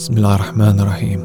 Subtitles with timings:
[0.00, 1.22] Bismillah ar-Rahman ar-Rahim.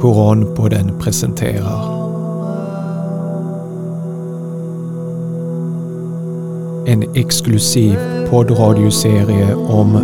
[0.00, 1.82] Koranpodden presenterar
[6.86, 7.98] En exklusiv
[8.30, 9.98] poddradioserie om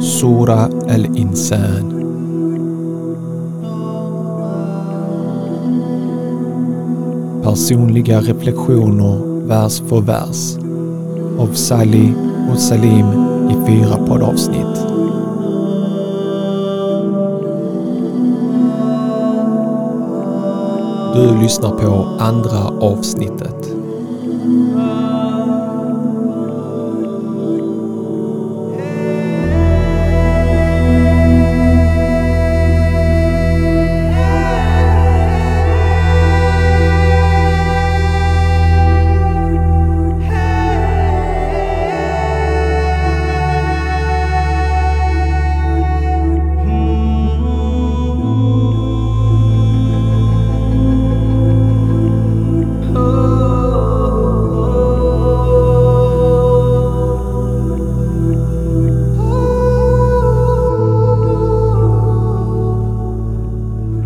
[0.00, 1.88] Sura al-Insan.
[7.42, 10.56] Personliga reflektioner vers för vers
[11.38, 13.06] av Sally och Salim
[13.50, 14.86] i fyra poddavsnitt.
[21.14, 23.63] Du lyssnar på andra avsnittet.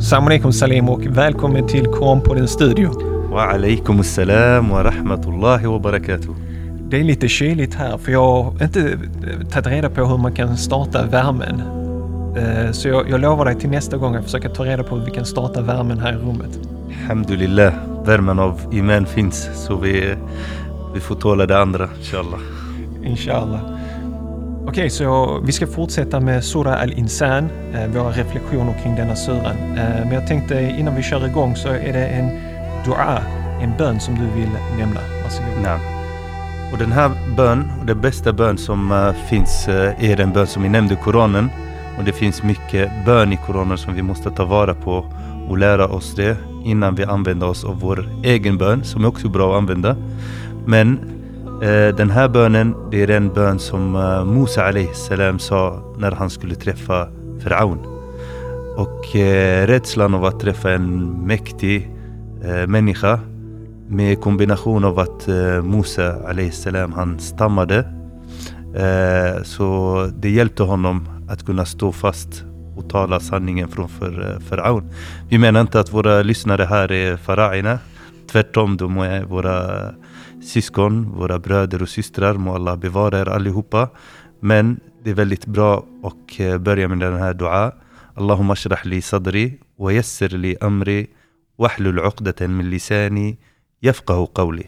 [0.08, 2.90] Salam alaikum Salim och välkommen till Koranpodden studio.
[3.30, 6.30] Wa alaikum assalam wa rahmatullahi wa barakatuh.
[6.90, 8.98] Det är lite kyligt här för jag har inte
[9.50, 11.62] tagit reda på hur man kan starta värmen.
[12.36, 15.04] Eh, Så jag, jag lovar dig till nästa gång att försöka ta reda på hur
[15.04, 16.58] vi kan starta värmen här i rummet.
[17.02, 17.72] Alhamdulillah,
[18.04, 20.14] värmen av iman finns så vi,
[20.94, 22.40] vi får tåla det andra inshallah.
[23.04, 23.77] Inshallah.
[24.68, 29.56] Okej, så vi ska fortsätta med Sura al-Insan, eh, våra reflektioner kring denna suran.
[29.76, 32.30] Eh, men jag tänkte innan vi kör igång så är det en
[32.84, 33.22] dua,
[33.62, 35.00] en bön som du vill nämna.
[35.24, 35.64] Varsågod.
[35.64, 35.78] Ja.
[36.72, 40.62] Och den här bön, och den bästa bön som eh, finns är den bön som
[40.62, 41.50] vi nämnde i Koranen.
[41.98, 45.04] Och det finns mycket bön i Koranen som vi måste ta vara på
[45.48, 49.28] och lära oss det innan vi använder oss av vår egen bön som är också
[49.28, 49.96] bra att använda.
[50.66, 50.98] Men
[51.62, 56.30] Eh, den här bönen, det är den bön som eh, Musa salam sa när han
[56.30, 57.08] skulle träffa
[57.42, 57.78] Faraon.
[58.76, 61.90] Och eh, rädslan av att träffa en mäktig
[62.66, 63.20] människa
[63.88, 65.26] med kombination av att
[65.62, 66.16] Musa
[66.52, 67.84] salam han stammade.
[69.42, 72.44] Så det hjälpte honom att kunna stå fast
[72.76, 74.90] och tala sanningen från för, Faraon.
[75.28, 77.78] Vi menar inte att våra lyssnare här är faraina.
[78.30, 79.90] Tvärtom, de är våra
[80.48, 82.34] syskon, våra bröder och systrar.
[82.34, 83.88] Må Allah bevara er allihopa.
[84.40, 87.72] Men det är väldigt bra att eh, börja med den här dua.
[88.14, 91.06] Allahumma shrah li sadri wa yassir li amri
[91.58, 93.38] wahlul uqdatan min lisani
[93.80, 94.66] yafqahu qawli.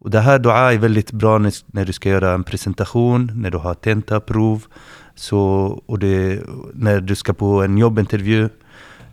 [0.00, 3.58] Och det här dua är väldigt bra när du ska göra en presentation, när du
[3.58, 4.64] har tentaprov,
[5.14, 5.38] så,
[5.86, 6.40] och det,
[6.74, 8.48] när du ska på en jobbintervju.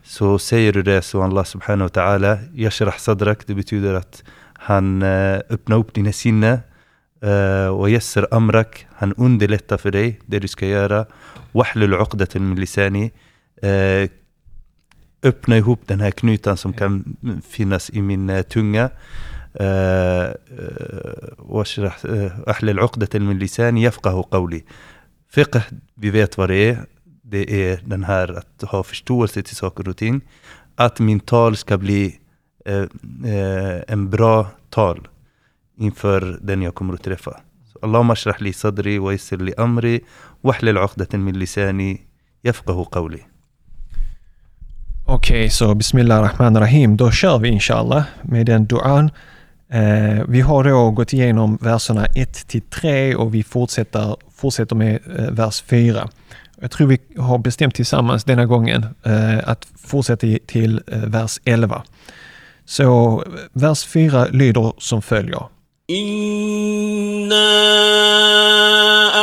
[0.03, 4.23] Så säger du det så Allah subhanahu wa ta'ala, yashrah sadrak, det betyder att
[4.66, 6.60] han eh, öppnar upp dina sinne.
[7.22, 11.06] Eh, och yassir amrak, han underlättar för dig det du ska göra.
[11.52, 13.10] Wahlul uqdatan min lisani.
[13.62, 14.10] Eh,
[15.22, 17.16] öppna ihop den här knutan som kan
[17.48, 18.90] finnas i min eh, tunga.
[19.56, 24.64] آه، آه، واشرح آه، احلل عقدة من لساني يفقه قولي
[25.28, 25.60] Fiqh,
[25.94, 26.84] vi vet vad det är.
[27.22, 30.20] Det är den här att ha förståelse till saker och ting.
[30.76, 32.18] Att min tal ska bli
[32.64, 32.86] eh,
[33.24, 35.07] eh, en bra tal
[35.77, 37.39] inför den jag kommer att träffa.
[37.73, 40.01] Så, Allahumma ashrah li sadri wa yassir li amri
[40.41, 42.01] wahlil uqdatan min lisani
[42.43, 43.25] yafqahu qawli.
[45.05, 46.97] Okej, så Bismillah Rahman Rahim.
[46.97, 49.11] Då kör vi inshallah med den duan.
[49.69, 54.99] Eh, vi har då gått igenom verserna 1 till 3 och vi fortsätter, fortsätter med
[55.19, 56.07] eh, vers 4.
[56.61, 61.83] Jag tror vi har bestämt tillsammans denna gången eh, att fortsätta till eh, vers 11.
[62.69, 63.23] Så
[63.53, 65.43] vers 4 lyder som följer.
[65.87, 67.47] Inna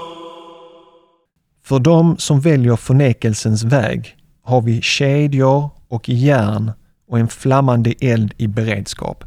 [1.63, 6.71] För dem som väljer förnekelsens väg har vi kedjor och järn
[7.07, 9.23] och en flammande eld i beredskap.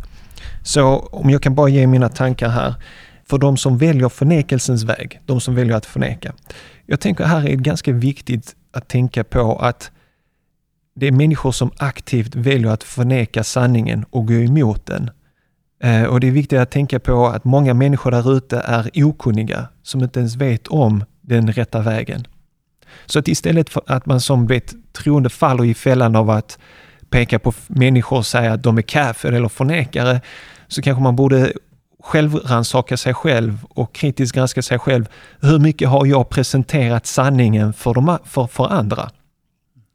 [0.62, 2.74] Så om jag kan bara ge mina tankar här.
[3.24, 6.32] För de som väljer förnekelsens väg, de som väljer att förneka.
[6.86, 9.90] Jag tänker här är det ganska viktigt att tänka på att
[10.94, 15.10] det är människor som aktivt väljer att förneka sanningen och gå emot den.
[15.82, 19.68] Eh, och det är viktigt att tänka på att många människor där ute är okunniga,
[19.82, 22.26] som inte ens vet om den rätta vägen.
[23.06, 26.58] Så att istället för att man som vet, troende faller i fällan av att
[27.10, 30.20] peka på människor och säga att de är kafir eller förnekare,
[30.68, 31.52] så kanske man borde
[32.02, 35.08] självrannsaka sig själv och kritiskt granska sig själv.
[35.40, 39.10] Hur mycket har jag presenterat sanningen för, de, för, för andra?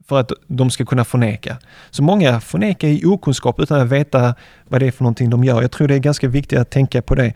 [0.07, 1.57] För att de ska kunna förneka.
[1.89, 4.35] Så många förnekar i okunskap utan att veta
[4.67, 5.61] vad det är för någonting de gör.
[5.61, 7.33] Jag tror det är ganska viktigt att tänka på det.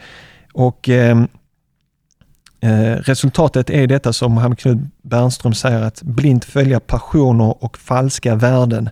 [0.53, 1.23] Och eh,
[2.61, 8.35] Eh, resultatet är detta som Mohammed Knut Bernström säger att blint följa passioner och falska
[8.35, 8.89] värden.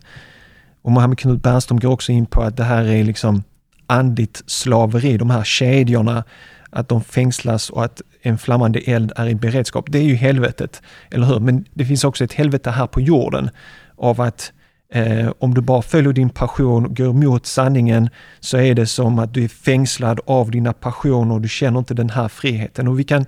[0.87, 3.43] Och Mohammed Knut Bernström går också in på att det här är liksom
[3.87, 6.23] andligt slaveri, de här kedjorna,
[6.69, 9.85] att de fängslas och att en flammande eld är i beredskap.
[9.91, 10.81] Det är ju helvetet,
[11.11, 11.39] eller hur?
[11.39, 13.49] Men det finns också ett helvete här på jorden
[13.97, 14.53] av att
[14.93, 18.09] eh, om du bara följer din passion och går emot sanningen
[18.39, 21.93] så är det som att du är fängslad av dina passioner och du känner inte
[21.93, 22.87] den här friheten.
[22.87, 23.25] Och vi kan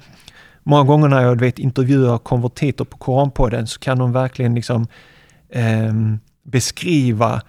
[0.64, 4.88] många gånger när jag vet, intervjuar konvertiter på Koranpodden så kan de verkligen liksom,
[5.50, 5.94] eh,
[6.52, 7.42] beskriva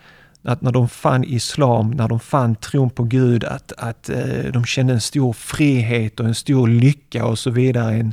[0.42, 4.64] att när de fann islam, när de fann tron på Gud, att, att eh, de
[4.64, 7.94] kände en stor frihet och en stor lycka och så vidare.
[7.94, 8.12] En,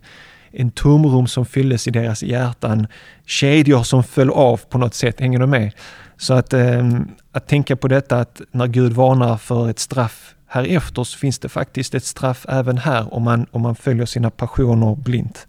[0.52, 2.88] en tomrum som fylldes i deras hjärtan.
[3.26, 5.72] Kedjor som föll av på något sätt, hänger du med?
[6.18, 10.76] Så att, ehm, att tänka på detta att när Gud varnar för ett straff här
[10.76, 14.30] efter så finns det faktiskt ett straff även här om man, om man följer sina
[14.30, 15.48] passioner blint.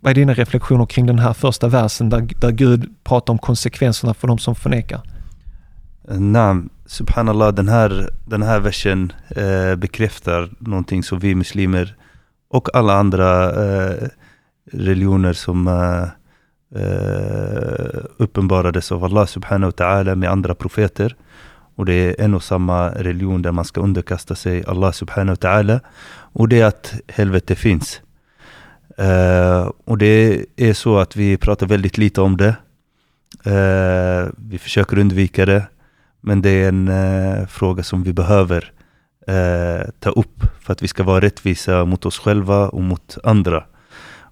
[0.00, 4.14] Vad är dina reflektioner kring den här första versen där, där Gud pratar om konsekvenserna
[4.14, 5.00] för de som förnekar?
[6.08, 11.96] Nam, subhanallah, den här, den här versen eh, bekräftar någonting som vi muslimer
[12.50, 14.08] och alla andra eh,
[14.72, 16.02] religioner som eh,
[16.82, 21.16] eh, uppenbarades av Allah subhanahu wa ta'ala med andra profeter
[21.74, 25.48] och det är en och samma religion där man ska underkasta sig Allah subhanahu wa
[25.48, 25.80] ta'ala.
[26.32, 28.00] Och det är att helvete finns.
[29.00, 32.56] Uh, och det är så att vi pratar väldigt lite om det.
[33.46, 35.66] Uh, vi försöker undvika det.
[36.20, 38.72] Men det är en uh, fråga som vi behöver
[40.00, 43.64] ta upp för att vi ska vara rättvisa mot oss själva och mot andra.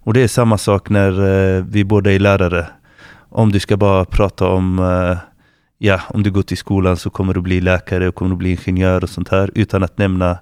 [0.04, 1.10] Och det är samma sak när
[1.60, 2.66] vi båda är lärare.
[3.28, 4.78] Om du ska bara prata om
[5.78, 8.50] ja, om du går till skolan så kommer du bli läkare och kommer du bli
[8.50, 10.38] ingenjör och sånt här utan att nämna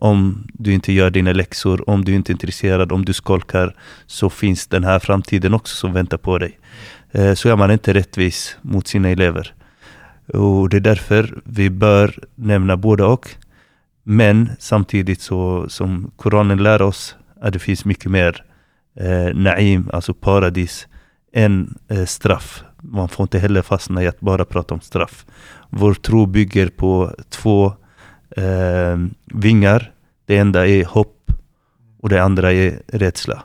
[0.00, 3.74] om du inte gör dina läxor, om du inte är intresserad, om du skolkar
[4.06, 6.58] så finns den här framtiden också som väntar på dig.
[7.12, 9.54] Eh, så är man inte rättvis mot sina elever.
[10.34, 13.28] Och det är därför vi bör nämna båda och.
[14.02, 18.44] Men samtidigt så som Koranen lär oss att det finns mycket mer
[19.00, 20.86] eh, naim, alltså paradis,
[21.32, 25.26] än eh, straff man får inte heller fastna i att bara prata om straff.
[25.70, 27.72] Vår tro bygger på två
[28.30, 29.92] eh, vingar.
[30.26, 31.32] Det enda är hopp
[32.00, 33.42] och det andra är rädsla.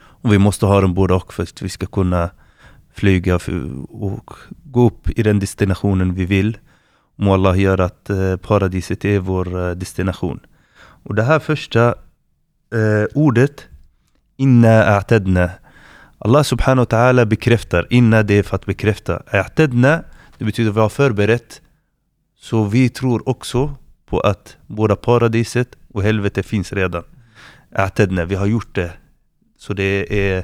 [0.00, 2.30] Och vi måste ha dem båda och för att vi ska kunna
[2.94, 3.34] flyga
[3.88, 4.30] och
[4.64, 6.58] gå upp i den destinationen vi vill.
[7.16, 10.40] Må Allah göra att eh, paradiset är vår eh, destination.
[11.02, 11.94] Och det här första
[12.74, 13.66] eh, ordet,
[14.36, 15.50] inna a'tadna,
[16.18, 19.22] Allah subhanahu wa ta'ala bekräftar, inna det är för att bekräfta.
[19.32, 20.04] A'tadna,
[20.38, 21.60] det betyder vi har förberett.
[22.36, 23.74] Så vi tror också
[24.10, 27.02] på att både paradiset och helvetet finns redan.
[27.74, 28.92] Atedne, vi har gjort det.
[29.58, 30.38] Så det är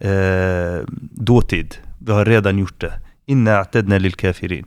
[0.00, 1.76] eh, dåtid.
[1.98, 2.92] Vi har redan gjort det.
[3.26, 4.66] Inna atedne lil kafirin.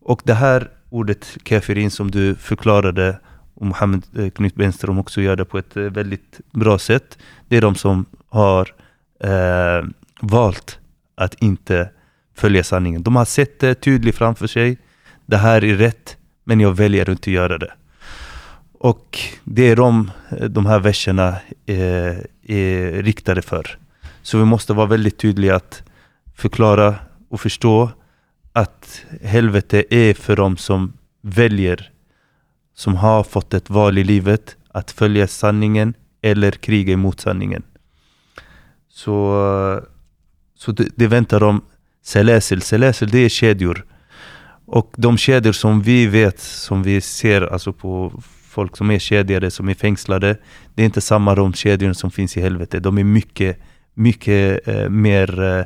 [0.00, 3.18] Och det här ordet kafirin som du förklarade
[3.54, 7.18] och Mohammed eh, Knut Benström också gör det på ett eh, väldigt bra sätt.
[7.48, 8.74] Det är de som har
[9.20, 9.88] eh,
[10.20, 10.78] valt
[11.14, 11.90] att inte
[12.34, 13.02] följa sanningen.
[13.02, 14.78] De har sett det tydligt framför sig.
[15.26, 17.72] Det här är rätt, men jag väljer att inte göra det.
[18.72, 23.78] Och det är de, eh, de här verserna är, är riktade för.
[24.22, 25.82] Så vi måste vara väldigt tydliga att
[26.34, 26.94] förklara
[27.28, 27.90] och förstå
[28.52, 31.90] att helvete är för de som väljer,
[32.74, 37.62] som har fått ett val i livet att följa sanningen eller kriga emot sanningen.
[38.88, 39.82] Så,
[40.54, 41.62] så det, det väntar dem
[42.02, 43.84] Selesel, selesel, det är kedjor.
[44.72, 48.12] Och de kedjor som vi vet, som vi ser alltså på
[48.48, 50.36] folk som är kedjade, som är fängslade.
[50.74, 52.82] Det är inte samma de kedjor som finns i helvetet.
[52.82, 53.58] De är mycket,
[53.94, 55.58] mycket eh, mer eh,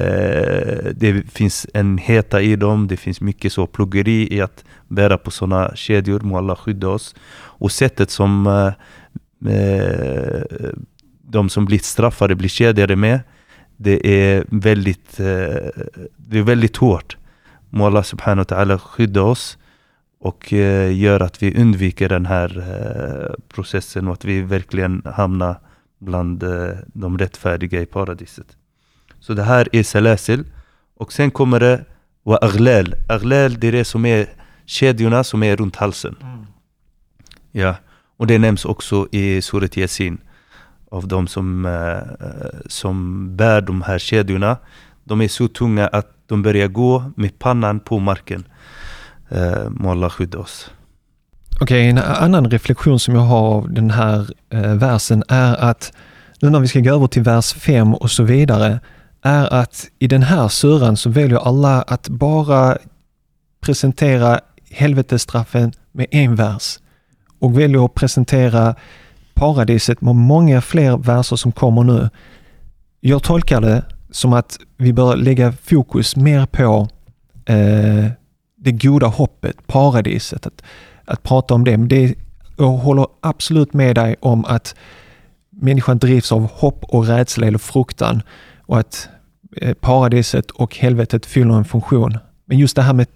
[0.00, 5.18] eh, det finns en heta i dem, det finns mycket så pluggeri i att bära
[5.18, 7.14] på sådana kedjor, må Allah skydda oss.
[7.58, 10.42] Och sättet som eh, eh,
[11.22, 13.20] de som blir straffade blir kedjade med.
[13.76, 15.84] Det är väldigt, eh,
[16.16, 17.16] det är väldigt hårt.
[17.76, 19.58] Må Allah subhanahu wa ta'ala skydda oss
[20.18, 25.60] och eh, gör att vi undviker den här eh, processen och att vi verkligen hamnar
[25.98, 28.56] bland eh, de rättfärdiga i paradiset.
[29.20, 30.44] Så det här är salasil.
[30.96, 31.84] Och sen kommer det
[32.22, 32.94] wa aghlal.
[33.08, 34.26] Aghlal det är det som är
[34.66, 36.16] kedjorna som är runt halsen.
[37.52, 37.74] Ja,
[38.16, 40.18] och det nämns också i Surat Yasin.
[40.90, 41.68] Av de som,
[42.66, 44.56] som bär de här kedjorna.
[45.04, 48.44] De är så tunga att de börjar gå med pannan på marken.
[49.28, 50.70] Eh, må Allah skydda oss.
[51.60, 55.92] Okej, en annan reflektion som jag har av den här eh, versen är att
[56.40, 58.80] nu när vi ska gå över till vers 5 och så vidare,
[59.22, 62.78] är att i den här suran så väljer Allah att bara
[63.60, 64.40] presentera
[64.70, 66.78] helvetesstraffen med en vers
[67.38, 68.74] och väljer att presentera
[69.34, 72.10] paradiset med många fler verser som kommer nu.
[73.00, 76.88] Jag tolkar det som att vi bör lägga fokus mer på
[77.46, 78.10] eh,
[78.56, 80.62] det goda hoppet, paradiset, att,
[81.04, 81.76] att prata om det.
[81.76, 82.14] Men det.
[82.58, 84.74] Jag håller absolut med dig om att
[85.50, 88.22] människan drivs av hopp och rädsla eller fruktan
[88.60, 89.08] och att
[89.56, 92.18] eh, paradiset och helvetet fyller en funktion.
[92.44, 93.06] Men just det här med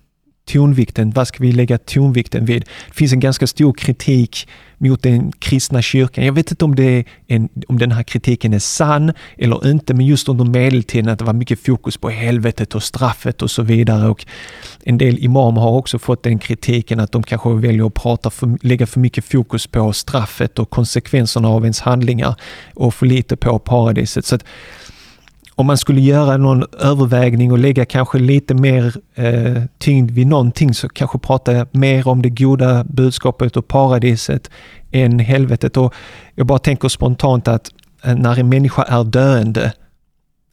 [0.52, 2.62] tonvikten, vad ska vi lägga tonvikten vid?
[2.62, 6.24] Det finns en ganska stor kritik mot den kristna kyrkan.
[6.24, 10.06] Jag vet inte om, det en, om den här kritiken är sann eller inte, men
[10.06, 14.08] just under medeltiden att det var mycket fokus på helvetet och straffet och så vidare.
[14.08, 14.26] Och
[14.84, 18.58] en del imamer har också fått den kritiken att de kanske väljer att prata för,
[18.62, 22.34] lägga för mycket fokus på straffet och konsekvenserna av ens handlingar
[22.74, 24.26] och för lite på paradiset.
[24.26, 24.44] Så att,
[25.60, 30.74] om man skulle göra någon övervägning och lägga kanske lite mer eh, tyngd vid någonting
[30.74, 34.50] så kanske prata mer om det goda budskapet och paradiset
[34.90, 35.76] än helvetet.
[35.76, 35.94] Och
[36.34, 37.70] jag bara tänker spontant att
[38.04, 39.72] eh, när en människa är döende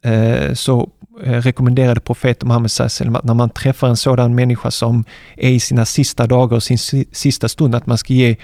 [0.04, 0.90] eh, så
[1.24, 5.04] eh, rekommenderade profeten Muhammed Sassel att när man träffar en sådan människa som
[5.36, 6.78] är i sina sista dagar och sin
[7.12, 8.36] sista stund att man ska ge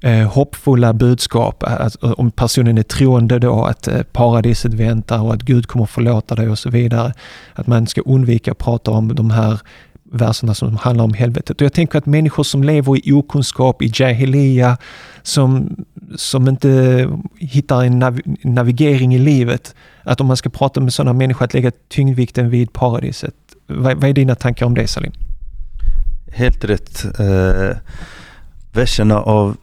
[0.00, 1.62] eh, hoppfulla budskap.
[1.62, 5.66] Eh, att, eh, om personen är troende då, att eh, paradiset väntar och att Gud
[5.66, 7.12] kommer förlåta dig och så vidare.
[7.54, 9.60] Att man ska undvika att prata om de här
[10.12, 11.60] verserna som handlar om helvetet.
[11.60, 14.76] Och jag tänker att människor som lever i okunskap, i Jahilia,
[15.22, 15.76] som,
[16.16, 21.12] som inte hittar en nav navigering i livet, att om man ska prata med sådana
[21.12, 23.34] människor, att lägga tyngdvikten vid paradiset.
[23.66, 25.12] Vad, vad är dina tankar om det Salim?
[26.32, 27.04] Helt rätt.
[27.04, 27.76] Eh,
[28.72, 29.56] verserna av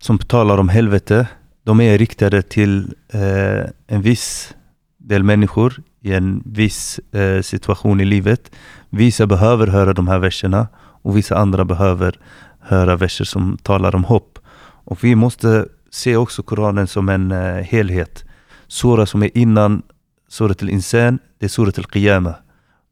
[0.00, 1.28] som talar om helvete,
[1.64, 4.54] de är riktade till eh, en viss
[4.98, 8.50] del människor i en viss eh, situation i livet.
[8.90, 10.68] Vissa behöver höra de här verserna
[11.02, 12.18] och vissa andra behöver
[12.60, 14.38] höra verser som talar om hopp.
[14.84, 18.24] Och vi måste se också Koranen som en eh, helhet.
[18.66, 19.82] Sura som är innan
[20.28, 22.34] Surat al-Insan, det är Surat al-Qiyama.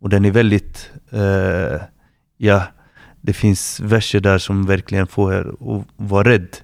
[0.01, 1.81] Och den är väldigt, eh,
[2.37, 2.63] ja,
[3.21, 6.57] det finns verser där som verkligen får er att vara rädd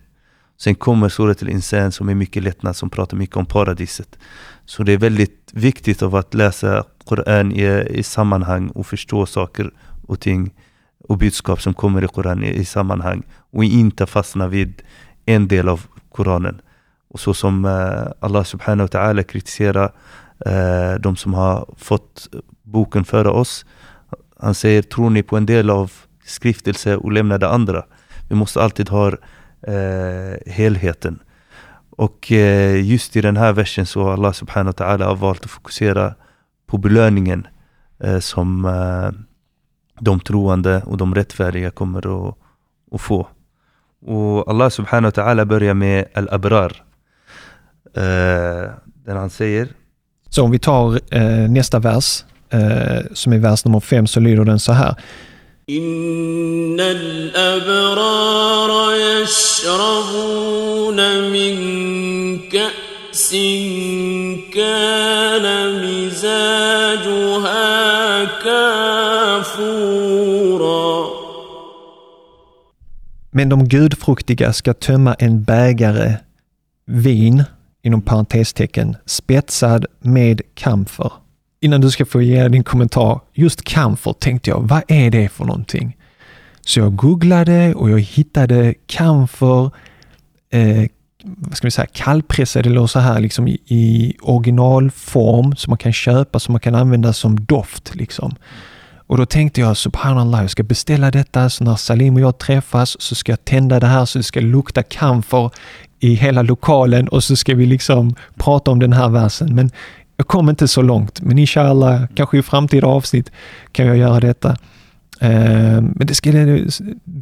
[0.57, 4.19] Sen kommer Surat al-Insan som är mycket lättnad, som pratar mycket om paradiset.
[4.65, 9.71] Så det är väldigt viktigt av att läsa Koran i, i sammanhang och förstå saker
[10.07, 10.55] och ting
[11.09, 14.83] och budskap som kommer i Koran i, i sammanhang och inte fastna vid
[15.27, 16.61] en del av Koranen.
[17.09, 19.93] Och så som uh, Allah subhanahu wa ta'ala kritiserar
[20.47, 22.29] uh, de som har fått
[22.63, 23.67] boken före oss.
[24.41, 25.93] Han säger, tror ni på en del av
[26.25, 27.85] skriftelse och lämnar det andra?
[28.29, 29.13] Vi måste alltid ha
[29.67, 31.19] eh, helheten.
[31.97, 35.45] Och eh, just i den här versen så har Allah subhanahu wa ta'ala har valt
[35.45, 36.15] att fokusera
[36.67, 37.47] på belöningen
[38.05, 39.11] eh, som eh,
[40.01, 42.35] de troende och de rättfärdiga kommer att,
[42.93, 43.29] att få.
[44.07, 46.85] Och Allah subhanahu wa ta'ala börjar med al-abrar.
[47.97, 48.71] Eh,
[49.05, 49.69] där han säger
[50.29, 54.45] Så om vi tar eh, nästa vers, eh, som är vers nummer fem, så lyder
[54.45, 54.97] den så här.
[55.70, 61.00] إن الأبرار يشربون
[61.32, 61.56] من
[62.50, 63.32] كأس
[64.54, 65.46] كان
[65.86, 67.64] مزاجها
[68.44, 69.60] كافورا
[73.32, 76.18] Men de gudfruktiga ska tömma en bägare
[76.86, 77.44] vin,
[77.82, 81.12] inom parentestecken, spetsad med kamfer
[81.65, 85.45] innan du ska få ge din kommentar, just camphor tänkte jag, vad är det för
[85.45, 85.97] någonting?
[86.61, 89.71] Så jag googlade och jag hittade camphor,
[90.51, 90.85] eh,
[91.25, 95.93] vad ska vi säga, kallpressade eller så här liksom i, i originalform som man kan
[95.93, 97.95] köpa, som man kan använda som doft.
[97.95, 98.35] Liksom.
[99.07, 103.01] Och då tänkte jag, subhanallah, jag ska beställa detta så när Salim och jag träffas
[103.01, 105.51] så ska jag tända det här så det ska lukta kamfer
[106.01, 109.55] i hela lokalen och så ska vi liksom prata om den här versen.
[109.55, 109.71] Men
[110.17, 113.33] jag kom inte så långt, men inshallah, kanske i framtida avsnitt
[113.73, 114.57] kan jag göra detta.
[115.21, 116.31] Eh, men det ska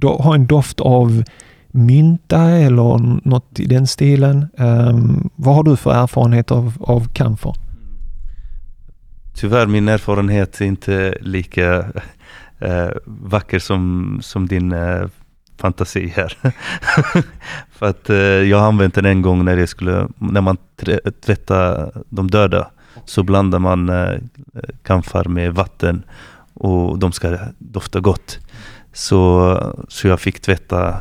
[0.02, 1.24] ha en doft av
[1.70, 4.46] mynta eller något i den stilen.
[4.58, 4.98] Eh,
[5.36, 7.54] vad har du för erfarenhet av, av kamfer?
[9.34, 11.78] Tyvärr min erfarenhet är inte lika
[12.58, 15.06] eh, vacker som, som din eh,
[15.58, 16.38] fantasi här.
[17.70, 20.56] För att eh, jag har använt den en gång när, jag skulle, när man
[21.24, 22.70] tvättade de döda.
[23.04, 24.18] Så blandar man eh,
[24.82, 26.04] kamfar med vatten
[26.54, 28.38] och de ska dofta gott.
[28.92, 29.56] Så,
[29.88, 31.00] så jag fick tvätta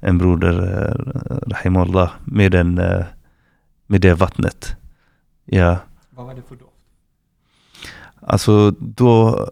[0.00, 3.04] en broder, eh, Rahimullah, med, den, eh,
[3.86, 4.76] med det vattnet.
[5.44, 5.76] Ja.
[6.10, 6.72] Vad var det för doft?
[8.20, 9.46] Alltså då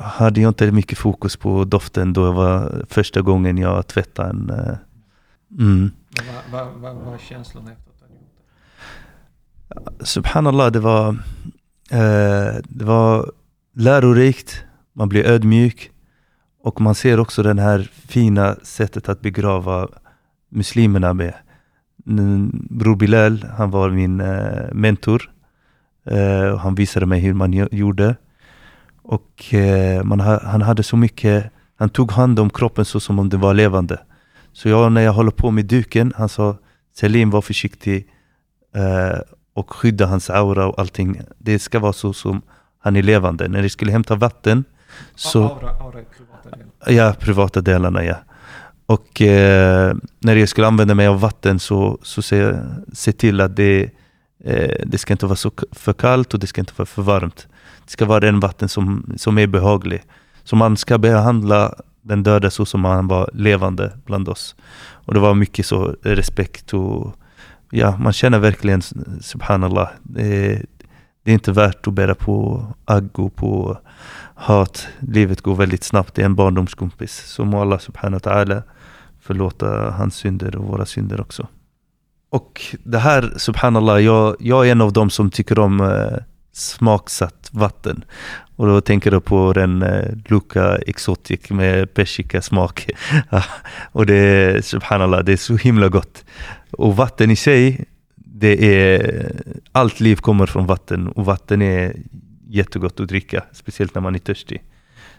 [0.00, 4.50] hade jag inte mycket fokus på doften då det var första gången jag tvättade en...
[5.58, 5.90] Mm.
[6.52, 8.42] Vad var, var, var känslan efter att du hade gjort det?
[10.00, 11.08] Subhanallah, det var,
[11.90, 13.32] eh, det var
[13.74, 15.90] lärorikt, man blir ödmjuk
[16.62, 19.88] och man ser också det här fina sättet att begrava
[20.48, 21.34] muslimerna med.
[22.70, 25.30] Bror Bilal, han var min eh, mentor
[26.12, 28.16] Uh, han visade mig hur man gjorde.
[29.02, 33.18] Och eh, man ha, han hade så mycket, han tog hand om kroppen så som
[33.18, 33.98] om den var levande.
[34.52, 36.56] Så jag, när jag håller på med duken, han sa
[36.94, 38.08] Selim var försiktig
[38.74, 39.18] eh,
[39.54, 41.20] och skydda hans aura och allting.
[41.38, 42.42] Det ska vara så som
[42.78, 43.48] han är levande.
[43.48, 44.64] När jag skulle hämta vatten
[45.14, 45.42] så...
[45.42, 47.04] Aura, aura privata delar.
[47.04, 48.16] Ja, privata delarna ja.
[48.86, 52.54] Och eh, när jag skulle använda mig av vatten så, så se,
[52.92, 53.90] se till att det
[54.44, 57.48] Eh, det ska inte vara så för kallt och det ska inte vara för varmt.
[57.84, 60.02] Det ska vara en vatten som, som är behaglig.
[60.44, 64.56] Så man ska behandla den döda så som han var levande bland oss.
[64.90, 67.14] Och det var mycket så respekt och
[67.70, 68.82] ja, man känner verkligen
[69.20, 69.88] subhanallah.
[70.02, 70.64] Det är,
[71.22, 73.78] det är inte värt att bära på agg och på
[74.34, 74.88] hat.
[74.98, 76.14] Livet går väldigt snabbt.
[76.14, 77.22] Det är en barndomskompis.
[77.26, 78.62] Så må Allah subhanahu wa ta'ala
[79.20, 81.46] förlåta hans synder och våra synder också.
[82.30, 86.18] Och det här, subhanallah, jag, jag är en av dem som tycker om eh,
[86.52, 88.04] smaksatt vatten.
[88.56, 92.90] Och då tänker jag på den eh, Luca Exotic med persika smak.
[93.92, 96.24] och det är, subhanallah, det är så himla gott.
[96.72, 97.84] Och vatten i sig,
[98.16, 99.32] det är,
[99.72, 101.96] allt liv kommer från vatten och vatten är
[102.48, 104.62] jättegott att dricka, speciellt när man är törstig.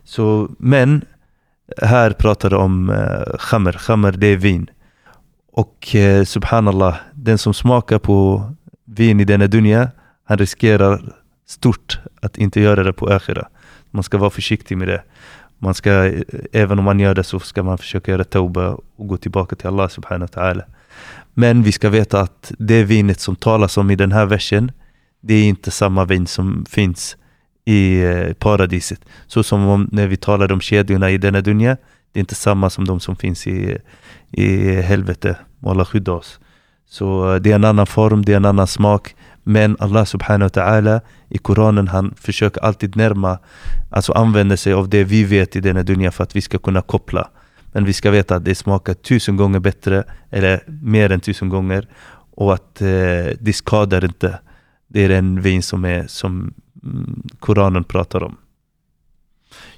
[0.04, 1.06] Så, men
[1.78, 4.70] här pratar de om eh, khamr, khamr det är vin.
[5.52, 8.52] Och eh, subhanallah, den som smakar på
[8.86, 9.92] vin i denna dunja,
[10.24, 11.14] han riskerar
[11.48, 13.48] stort att inte göra det på akhira.
[13.92, 15.04] Man ska vara försiktig med det.
[15.58, 19.08] Man ska, eh, även om man gör det så ska man försöka göra tauba och
[19.08, 20.64] gå tillbaka till Allah subhanahu wa ta'ala.
[21.34, 24.72] Men vi ska veta att det vinet som talas om i den här versen,
[25.22, 27.18] det är inte samma vin som finns
[27.66, 29.00] i eh, paradiset.
[29.28, 31.78] Så som om när vi talade om kedjorna i denna dunja,
[32.12, 33.78] det är inte samma som de som finns i,
[34.32, 35.36] i helvete.
[35.66, 36.40] Allah skydda oss.
[36.90, 39.16] Så eh, det är en annan form, det är en annan smak.
[39.44, 43.40] Men Allah subhanahu wa ta'ala i Koranen han försöker alltid närma,
[43.92, 46.82] alltså använda sig av det vi vet i denna dunja för att vi ska kunna
[46.82, 47.30] koppla.
[47.72, 51.88] Men vi ska veta att det smakar tusen gånger bättre, eller mer än tusen gånger.
[52.32, 52.88] Och att eh,
[53.40, 54.40] det skadar inte.
[54.88, 56.54] Det är en vin som, är, som
[56.84, 58.38] mm, Koranen pratar om.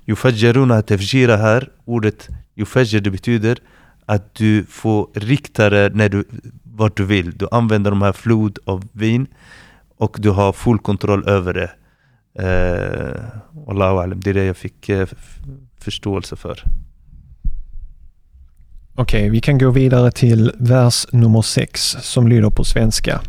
[0.06, 3.58] Yufajjaruna tefjira här, ordet yufajjar det betyder
[4.06, 6.24] att du får rikta det när du,
[6.64, 7.38] vart du vill.
[7.38, 9.28] Du använder de här flod av vin
[9.98, 11.72] och du har full kontroll över det.
[12.36, 13.24] Eh,
[13.68, 15.08] Allahu det är det jag fick eh,
[15.78, 16.64] förståelse för.
[18.96, 23.22] Okej, okay, vi kan gå vidare till vers nummer 6 som lyder på svenska.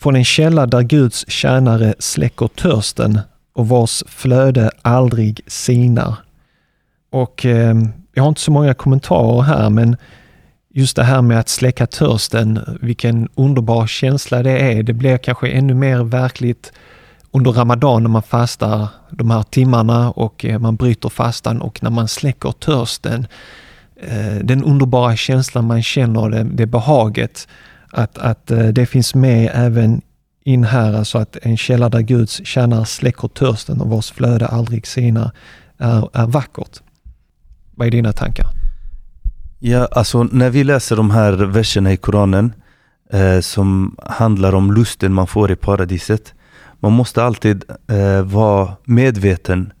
[0.00, 3.20] Från en källa där Guds tjänare släcker törsten
[3.54, 6.27] och vars flöde aldrig sinar.
[7.10, 7.76] Och eh,
[8.14, 9.96] jag har inte så många kommentarer här men
[10.70, 14.82] just det här med att släcka törsten, vilken underbar känsla det är.
[14.82, 16.72] Det blir kanske ännu mer verkligt
[17.30, 21.90] under Ramadan när man fastar de här timmarna och eh, man bryter fastan och när
[21.90, 23.26] man släcker törsten.
[24.00, 27.48] Eh, den underbara känslan man känner, det, det behaget,
[27.90, 30.02] att, att eh, det finns med även
[30.44, 34.86] in här, alltså att en källa där Guds tjänar släcker törsten och vars flöde aldrig
[34.86, 35.30] sinar,
[35.78, 36.80] är, är vackert.
[37.78, 38.46] Vad är dina tankar?
[39.58, 42.52] Ja, alltså när vi läser de här verserna i Koranen
[43.12, 46.34] eh, som handlar om lusten man får i paradiset.
[46.80, 49.72] Man måste alltid eh, vara medveten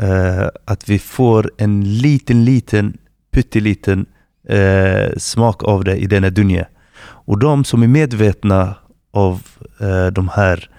[0.00, 2.98] eh, att vi får en liten, liten,
[3.30, 4.06] pytteliten
[4.48, 6.66] eh, smak av det i denna dunja.
[7.00, 8.74] Och de som är medvetna
[9.10, 9.42] av
[9.80, 10.70] eh, de här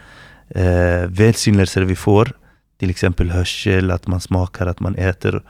[0.50, 2.32] eh, välsignelser vi får,
[2.80, 5.44] till exempel hörsel, att man smakar, att man äter.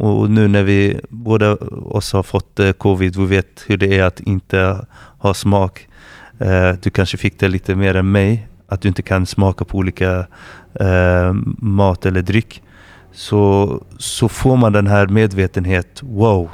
[0.00, 4.04] Och nu när vi båda oss har fått eh, covid, vi vet hur det är
[4.04, 4.86] att inte
[5.18, 5.88] ha smak.
[6.38, 9.78] Eh, du kanske fick det lite mer än mig, att du inte kan smaka på
[9.78, 10.26] olika
[10.80, 12.62] eh, mat eller dryck.
[13.12, 16.50] Så, så får man den här medvetenhet, wow,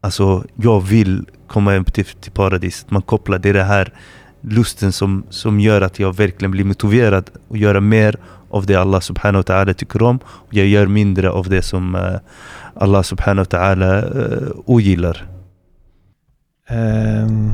[0.00, 2.90] alltså jag vill komma hem till, till paradiset.
[2.90, 3.92] Man kopplar det, är den här
[4.40, 8.16] lusten som, som gör att jag verkligen blir motiverad att göra mer
[8.52, 10.18] av det Allah subhanahu wa ta'ala tycker om.
[10.24, 12.18] Och jag gör mindre av det som uh,
[12.74, 15.26] Allah subhanahu wa ta'ala uh, ogillar.
[16.70, 17.52] Um,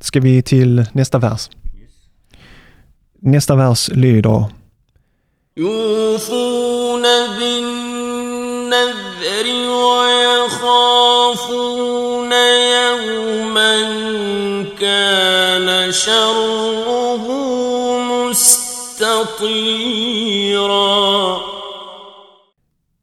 [0.00, 1.50] ska vi till nästa vers?
[3.20, 4.44] Nästa vers lyder
[19.39, 20.75] مستطيرا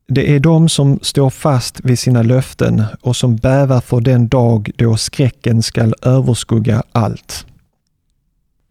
[0.09, 4.71] Det är de som står fast vid sina löften och som bävar för den dag
[4.77, 7.47] då skräcken skall överskugga allt.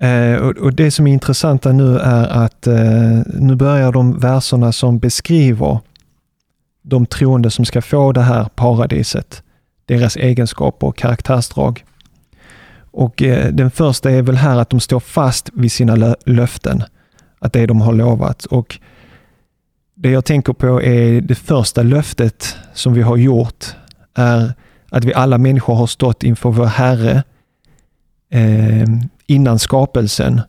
[0.02, 5.00] Eh, och, Det som är intressanta nu är att eh, nu börjar de verserna som
[5.00, 5.80] beskriver
[6.82, 9.44] de troende som ska få det här paradiset,
[9.86, 11.86] deras egenskaper och karaktärsdrag.
[12.92, 16.84] Och eh, Den första är väl här att de står fast vid sina löften,
[17.47, 18.45] att det de har lovat.
[18.45, 18.79] Och
[19.95, 23.65] Det jag tänker på är det första löftet som vi har gjort,
[24.15, 24.55] är
[24.91, 27.23] att vi alla människor har stått inför vår Herre
[28.31, 28.89] eh,
[29.27, 30.41] innan skapelsen.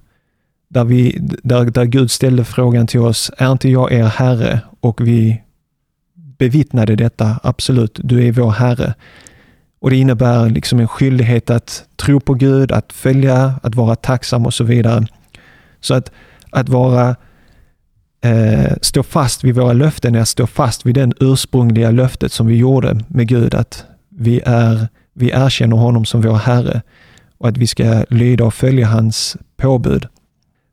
[0.69, 4.59] Där, vi, där, där Gud ställde frågan till oss, är inte jag er Herre?
[4.79, 5.41] Och vi
[6.37, 8.93] bevittnade detta, absolut, du är vår Herre.
[9.79, 14.45] Och Det innebär liksom en skyldighet att tro på Gud, att följa, att vara tacksam
[14.45, 15.07] och så vidare.
[15.79, 16.11] Så att,
[16.49, 17.15] att vara
[18.21, 22.47] eh, stå fast vid våra löften är att stå fast vid det ursprungliga löftet som
[22.47, 26.81] vi gjorde med Gud, att vi, är, vi erkänner honom som vår Herre
[27.37, 30.07] och att vi ska lyda och följa hans påbud.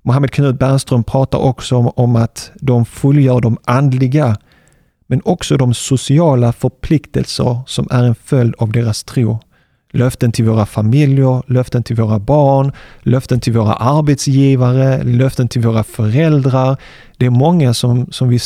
[0.02, 4.36] Mohammed Knut Bernström pratar också om, om att de fullgör de andliga
[5.06, 9.38] men också de sociala förpliktelser som är en följd av deras tro.
[9.94, 15.84] Löften till våra familjer, löften till våra barn, löften till våra arbetsgivare, löften till våra
[15.84, 16.76] föräldrar.
[17.16, 18.38] Det är många som, som vi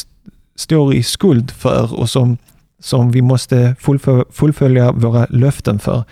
[0.56, 2.36] står i skuld för och som,
[2.80, 3.76] som vi måste
[4.30, 6.04] fullfölja våra löften för.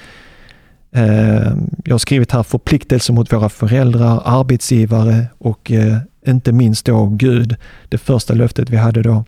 [0.93, 7.07] Ehm, jag har skrivit här förpliktelser mot våra föräldrar, arbetsgivare och eh, inte minst då
[7.07, 7.57] Gud,
[7.89, 9.25] det första löftet vi hade då.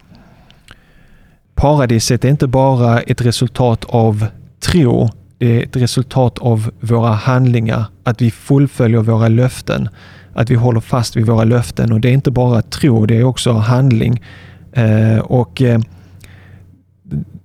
[1.54, 4.26] Paradiset är inte bara ett resultat av
[4.60, 9.88] tro, det är ett resultat av våra handlingar, att vi fullföljer våra löften,
[10.32, 13.24] att vi håller fast vid våra löften och det är inte bara tro, det är
[13.24, 14.22] också handling.
[14.72, 15.80] Eh, och eh,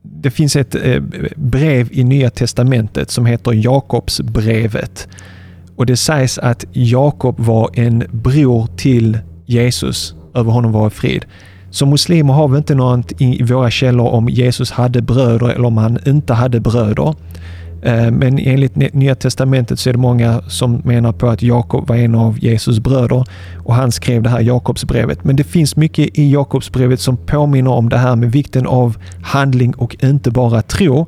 [0.02, 1.02] det finns ett eh,
[1.36, 5.08] brev i Nya Testamentet som heter Jakobsbrevet.
[5.76, 11.26] Och det sägs att Jakob var en bror till Jesus, över honom var frid.
[11.70, 15.78] Som muslimer har vi inte något i våra källor om Jesus hade bröder eller om
[15.78, 17.16] han inte hade bröder.
[17.86, 21.96] Eh, men enligt Nya Testamentet så är det många som menar på att Jakob var
[21.96, 23.26] en av Jesus bröder
[23.64, 25.24] och han skrev det här Jakobsbrevet.
[25.24, 29.74] Men det finns mycket i Jakobsbrevet som påminner om det här med vikten av handling
[29.74, 31.08] och inte bara tro.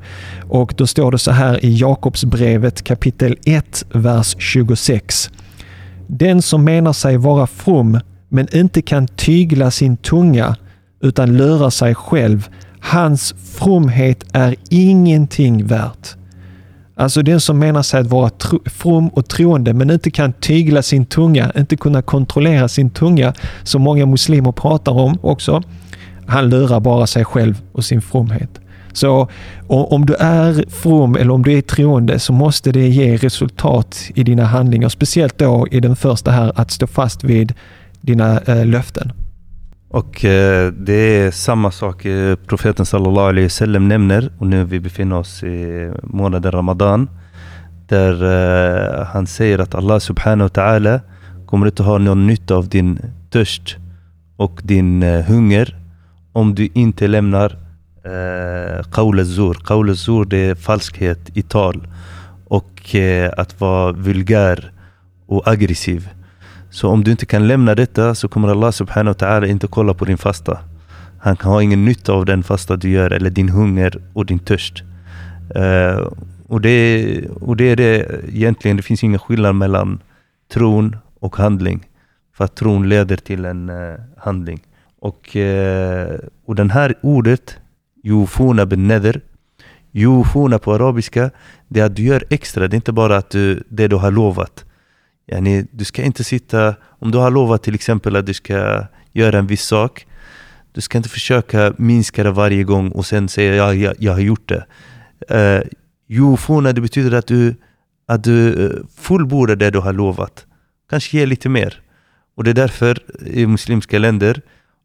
[0.50, 5.30] Och då står det så här i Jakobsbrevet kapitel 1, vers 26.
[6.08, 10.56] Den som menar sig vara from men inte kan tygla sin tunga
[11.02, 16.16] utan lurar sig själv, hans fromhet är ingenting värt.
[16.96, 18.32] Alltså den som menar sig att vara
[18.66, 23.82] from och troende men inte kan tygla sin tunga, inte kunna kontrollera sin tunga, som
[23.82, 25.62] många muslimer pratar om också.
[26.28, 28.60] Han lurar bara sig själv och sin fromhet.
[28.94, 29.30] Så
[29.68, 34.24] om du är from eller om du är troende så måste det ge resultat i
[34.24, 34.90] dina handlingar.
[34.90, 37.54] Speciellt då i den första här, att stå fast vid
[38.02, 39.12] dina eh, löften.
[39.96, 44.80] Och eh, det är samma sak eh, profeten sallallahu alaihi wasallam nämner och nu vi
[44.80, 47.10] befinner oss i månaden Ramadan
[47.88, 51.00] där eh, han säger att Allah subhanahu wa ta'ala
[51.46, 53.76] kommer inte ha någon nytta av din törst
[54.38, 55.76] och din eh, hunger
[56.34, 57.58] om du inte lämnar
[58.06, 59.54] eh, qawl zur.
[59.54, 61.88] Qawl zur det är falskhet i tal
[62.48, 64.72] och eh, att vara vulgär
[65.28, 66.10] och aggressiv.
[66.76, 69.94] Så om du inte kan lämna detta så kommer Allah subhanahu wa ta'ala inte kolla
[69.94, 70.60] på din fasta.
[71.20, 74.84] Han har ingen nytta av den fasta du gör eller din hunger och din törst.
[75.56, 76.12] Uh,
[76.48, 80.00] och, det, och det är det egentligen, det finns ingen skillnad mellan
[80.54, 81.88] tron och handling.
[82.38, 84.60] För att tron leder till en uh, handling.
[85.00, 87.58] Och, uh, och den här ordet,
[88.04, 89.22] yufuna bin neder.
[89.94, 91.32] yufuna på arabiska,
[91.68, 92.68] det är att du gör extra.
[92.68, 94.66] Det är inte bara att du, det du har lovat.
[95.28, 99.40] Yani, du ska inte sitta, om du har lovat till exempel att du ska göra
[99.40, 100.08] en viss sak,
[100.72, 104.20] du ska inte försöka minska det varje gång och sen säga ja, jag, jag har
[104.20, 104.66] gjort det.
[105.30, 105.64] Eh, uh,
[106.08, 107.56] Yufuna, det betyder att du,
[108.08, 110.46] att du eh, fullbordar det du har lovat.
[110.90, 111.82] Kanske ge lite mer.
[112.36, 114.42] Och det är därför i muslimska länder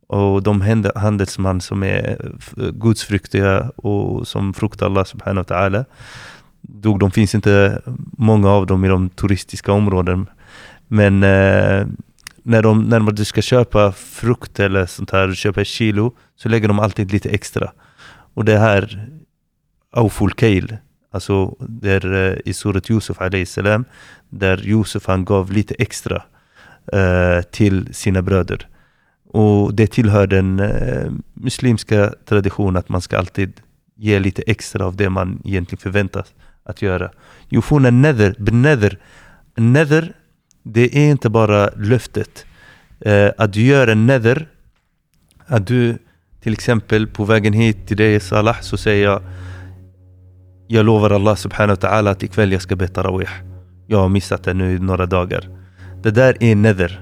[0.07, 0.61] och de
[0.95, 2.17] handelsmän som är
[2.57, 5.85] eh, gudsfruktiga och som fruktar Allah subhanahu wa ta'ala
[6.75, 7.01] dog.
[7.01, 7.83] De finns inte
[8.19, 10.27] många av dem i de turistiska områden.
[10.89, 11.87] Men eh,
[12.43, 16.69] när, de, när du ska köpa frukt eller sånt här, köpa ett kilo, så lägger
[16.69, 17.73] de alltid lite extra.
[18.35, 19.09] Och det här,
[19.93, 20.77] Auful Kail,
[21.11, 23.85] alltså där eh, i surat Yusuf salam
[24.29, 26.23] där Yusuf han gav lite extra
[26.93, 28.69] eh, till sina bröder.
[29.33, 33.61] Och det tillhör den eh, muslimska traditionen att man ska alltid
[33.97, 36.35] ge lite extra av det man egentligen förväntas
[36.71, 37.11] att göra.
[37.51, 38.99] Yufuna nether, benether.
[39.57, 40.13] Nether,
[40.63, 42.47] det är inte bara löftet.
[43.01, 44.49] Eh, att du gör en nether,
[45.47, 45.99] att du
[46.41, 49.23] till exempel på vägen hit till dig Salah så säger jag
[50.69, 53.31] Jag lovar Allah subhanahu wa ta'ala att ikväll jag ska be tarawih.
[53.87, 55.49] Jag har missat det nu i några dagar.
[56.03, 57.01] Det där är nether.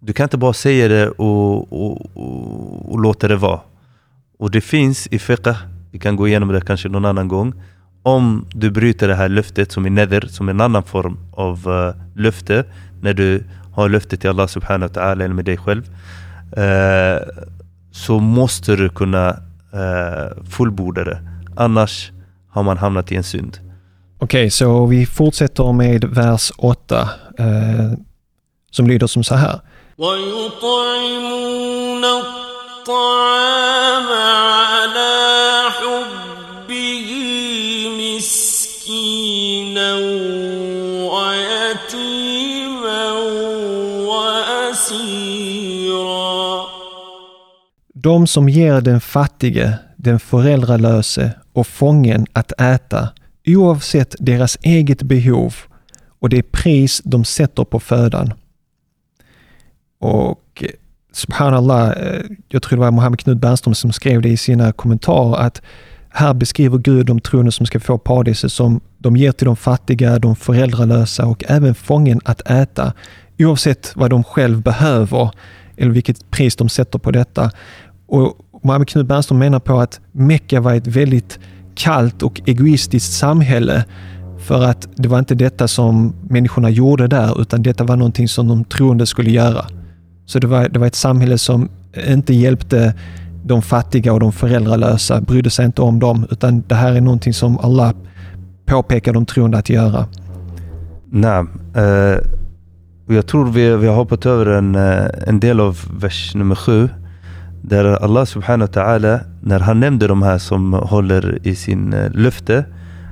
[0.00, 3.60] Du kan inte bara säga det och, och, och, och låta det vara.
[4.38, 5.50] Och det finns i fiqh,
[5.90, 7.54] vi kan gå igenom det kanske någon annan gång
[8.03, 11.67] Om du bryter det här löftet som är nether, som är en annan form av
[11.67, 12.65] uh, löfte,
[13.01, 15.83] när du har löfte till Allah subhanahu wa ta'ala eller med dig själv.
[16.57, 17.19] Uh,
[17.91, 19.29] så måste du kunna
[19.73, 21.19] uh, fullborda det.
[21.55, 22.11] Annars
[22.49, 23.59] har man hamnat i en synd.
[24.21, 27.91] Okej, okay, så vi fortsätter med vers 8 eh,
[28.71, 29.59] som lyder som så här.
[29.97, 35.32] ويطعمون الطعام على
[48.04, 53.08] De som ger den fattige, den föräldralöse och fången att äta
[53.46, 55.54] oavsett deras eget behov
[56.20, 58.32] och det pris de sätter på födan.
[60.00, 60.64] Och
[61.12, 65.36] subhanallah, eh, jag tror det var Mohammed Knut Bernström som skrev det i sina kommentarer
[65.36, 65.62] att
[66.08, 70.18] här beskriver Gud de troende som ska få paradiset som de ger till de fattiga,
[70.18, 72.92] de föräldralösa och även fången att äta
[73.38, 75.30] oavsett vad de själv behöver
[75.76, 77.50] eller vilket pris de sätter på detta.
[78.06, 81.38] Och Mohammed Knut Bernström menar på att Mecka var ett väldigt
[81.74, 83.84] kallt och egoistiskt samhälle
[84.38, 88.48] för att det var inte detta som människorna gjorde där utan detta var någonting som
[88.48, 89.66] de troende skulle göra.
[90.26, 91.68] Så det var, det var ett samhälle som
[92.08, 92.94] inte hjälpte
[93.44, 97.34] de fattiga och de föräldralösa, brydde sig inte om dem utan det här är någonting
[97.34, 97.92] som Allah
[98.66, 100.06] påpekar de troende att göra.
[101.10, 101.44] Nej,
[101.76, 102.18] eh,
[103.06, 106.88] jag tror vi, vi har hoppat över en, eh, en del av vers nummer sju
[107.63, 112.11] där Allah subhanahu wa ta'ala, när han nämnde de här som håller i sin uh,
[112.11, 112.65] löfte,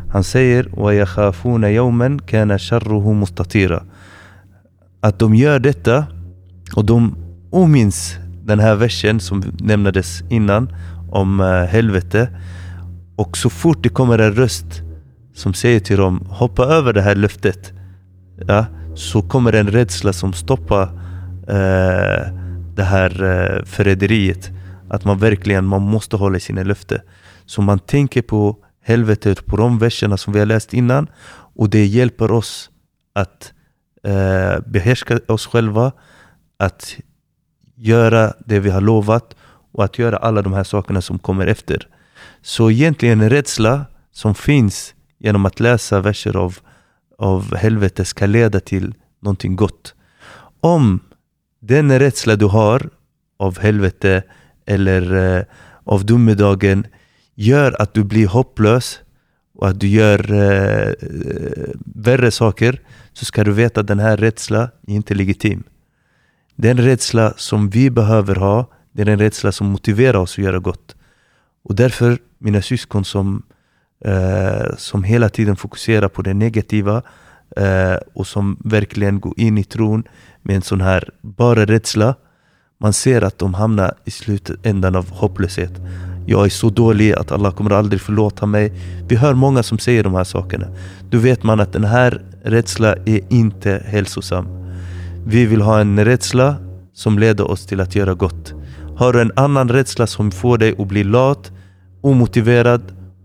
[0.09, 3.83] han säger وَيَخَافُونَ يَوْمًا كَانَ شَرُّهُ مُسْتَطِيرًا
[5.01, 6.05] Att de gör detta
[6.75, 7.15] och de
[7.51, 10.69] ominns den här versen som nämndes innan
[11.11, 12.29] om uh, helvete.
[13.15, 14.81] Och så fort det kommer en röst
[15.35, 17.73] som säger till dem hoppa över det här löftet.
[18.47, 20.83] Ja, så kommer en rädsla som stoppar
[21.49, 22.40] uh,
[22.74, 24.50] det här eh, förräderiet.
[24.90, 26.98] Att man verkligen man måste hålla sina löften.
[27.46, 31.06] Så man tänker på helvetet, på de verserna som vi har läst innan.
[31.54, 32.70] Och det hjälper oss
[33.14, 33.52] att
[34.04, 35.92] eh, behärska oss själva
[36.58, 36.96] att
[37.76, 39.36] göra det vi har lovat
[39.72, 41.88] och att göra alla de här sakerna som kommer efter.
[42.42, 46.58] Så egentligen en rädsla som finns genom att läsa verser av,
[47.18, 49.94] av helvete ska leda till någonting gott.
[50.60, 51.00] Om
[51.62, 52.90] den rädsla du har
[53.36, 54.22] av helvete
[54.66, 55.44] eller eh,
[55.84, 56.86] av domedagen
[57.34, 59.00] gör att du blir hopplös
[59.54, 62.80] och att du gör eh, eh värre saker
[63.12, 65.62] så ska du veta att den här rädslan är inte legitim.
[66.56, 68.66] Den rädsla som vi behöver ha.
[68.92, 70.96] Det är den rädsla som motiverar oss att göra gott.
[71.64, 73.42] Och därför, mina syskon som,
[74.04, 77.02] eh, som hela tiden fokuserar på det negativa
[77.56, 80.04] eh, och som verkligen går in i tron
[80.42, 82.14] med en sån här bara rädsla.
[82.80, 85.72] Man ser att de hamnar i slutändan av hopplöshet.
[86.26, 88.72] Jag är så dålig att Allah kommer aldrig förlåta mig.
[89.08, 90.66] Vi hör många som säger de här sakerna.
[91.10, 94.46] Då vet man att den här rädslan är inte hälsosam.
[95.26, 96.56] Vi vill ha en rädsla
[96.94, 98.54] som leder oss till att göra gott.
[98.96, 101.52] Har du en annan rädsla som får dig att bli lat,
[102.00, 102.82] omotiverad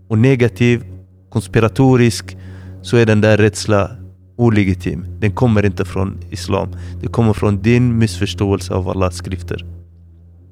[0.08, 0.84] och negativ,
[1.30, 2.36] konspiratorisk,
[2.82, 3.97] så är den där rädslan
[4.38, 5.06] olegitim.
[5.20, 6.68] Den kommer inte från Islam.
[7.00, 9.64] Det kommer från din missförståelse av Allahs skrifter.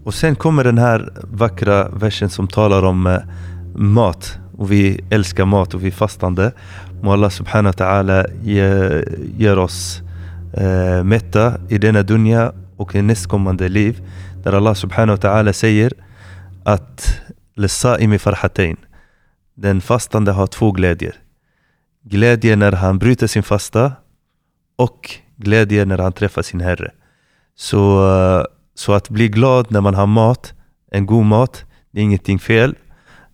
[0.05, 3.18] Och sen kommer den här vackra versen som talar om eh,
[3.75, 4.38] mat.
[4.57, 6.53] Och vi älskar mat och vi är fastande.
[7.03, 9.03] Må Allah subhanahu wa ta'ala ge,
[9.38, 10.03] ger oss
[10.53, 14.01] eh, mätta i denna dunja och i nästkommande liv.
[14.44, 15.92] Där Allah subhanahu wa ta'ala säger
[16.64, 17.20] att
[17.55, 18.77] Lessaimi farhatain.
[19.55, 21.14] Den fastande har två glädjer.
[22.09, 23.92] Glädje när han bryter sin fasta
[24.77, 26.92] och glädje när han träffar sin Herre.
[27.55, 28.07] Så,
[28.75, 30.55] så att bli glad när man har mat,
[30.90, 32.75] en god mat, det är ingenting fel.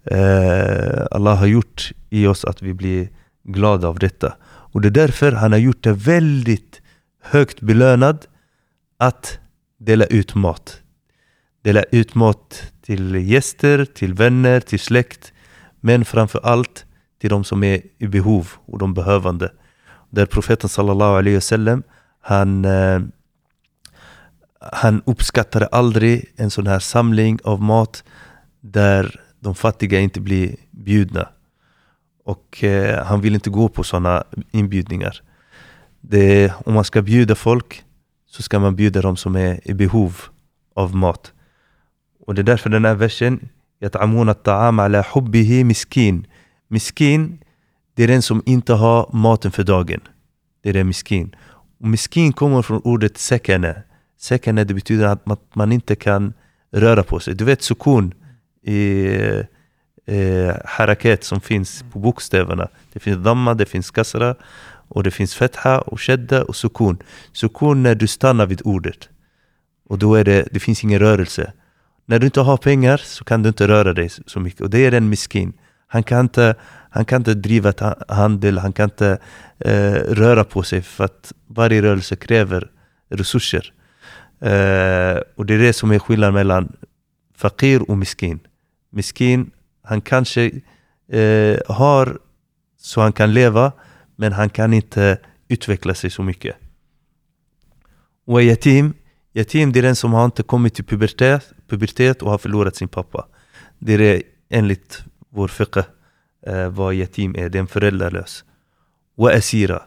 [0.05, 3.09] Eh, Allah har gjort i oss att vi blir
[3.45, 4.37] glada av detta.
[4.45, 6.83] Och det är därför han har gjort det väldigt
[7.23, 8.27] högt belönad
[8.99, 9.39] att
[9.79, 10.81] dela ut mat.
[11.63, 15.33] Dela ut mat till gäster, till vänner, till släkt.
[15.81, 16.87] Men framför allt
[17.22, 19.52] till de som är i behov och de behövande.
[20.10, 21.84] Där profeten sallallahu alaihi wasallam
[22.22, 23.02] han, eh,
[24.60, 28.04] han uppskattade aldrig en sån här samling av mat
[28.62, 31.30] där de fattiga inte blir bjudna.
[32.24, 35.22] Och eh, han vill inte gå på sådana inbjudningar.
[36.02, 37.84] Det, om man ska bjuda folk
[38.28, 40.22] så ska man bjuda dem som är i behov
[40.76, 41.34] av mat.
[42.26, 43.50] Och det är därför den här versen
[43.82, 46.26] يطعمون الطعام على حبه miskin.
[46.73, 47.39] Miskin,
[47.95, 50.01] det är den som inte har maten för dagen.
[50.63, 51.37] Det är det miskin.
[51.81, 53.83] Och miskin kommer från ordet sekane.
[54.19, 56.33] Sekane det betyder att man, inte kan
[56.71, 57.35] röra på sig.
[57.35, 58.15] Du vet sukun
[58.63, 59.07] i
[60.07, 62.69] eh, haraket som finns på bokstäverna.
[62.93, 64.35] Det finns damma, det finns kasra
[64.89, 66.99] och det finns fetha och shedda och sukun.
[67.33, 69.09] Sukun när du stannar vid ordet.
[69.89, 71.53] Och då är det, det finns ingen rörelse.
[72.07, 74.61] När du inte har pengar så kan du inte röra dig så mycket.
[74.61, 75.53] Och det är en miskin.
[75.93, 76.55] Han kan inte,
[76.91, 79.19] han kan inte driva ett handel, han kan inte
[79.59, 82.71] eh, röra på sig för att varje rörelse kräver
[83.09, 83.73] resurser.
[84.41, 86.77] Eh, och det är det som är skillnaden mellan
[87.37, 88.41] fakir och miskin.
[88.91, 89.51] Miskin,
[89.83, 90.51] han kanske
[91.13, 92.19] eh, har
[92.79, 93.73] så han kan leva,
[94.17, 96.57] men han kan inte utveckla sig så mycket.
[98.27, 98.95] Och yatim,
[99.33, 102.89] yatim det är den som har inte kommit till pubertet, pubertet och har förlorat sin
[102.89, 103.27] pappa.
[103.79, 105.79] Det är det enligt vår fiqh
[106.47, 108.45] eh, vad yatim är, det är en föräldralös.
[109.17, 109.83] Och asira.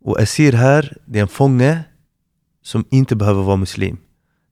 [0.00, 1.84] Och asir här, det är en fånge
[2.62, 3.96] som inte behöver vara muslim.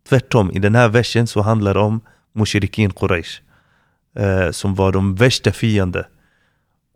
[0.08, 2.00] Tvärtom, i den här versen så handlar det om
[2.34, 3.40] mushrikin Quraysh.
[4.16, 6.06] Eh, som var de värsta fiende.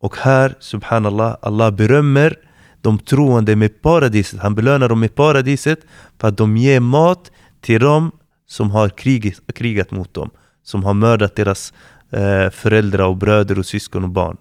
[0.00, 2.36] Och här, subhanallah, Allah berömmer
[2.80, 4.40] de troende med paradiset.
[4.40, 5.80] Han belönar dem med paradiset
[6.18, 8.10] för att de ger mat till dem
[8.46, 10.30] som har krigat, krigat mot dem.
[10.62, 11.72] Som har mördat deras
[12.10, 14.36] eh, föräldrar och bröder och syskon och barn.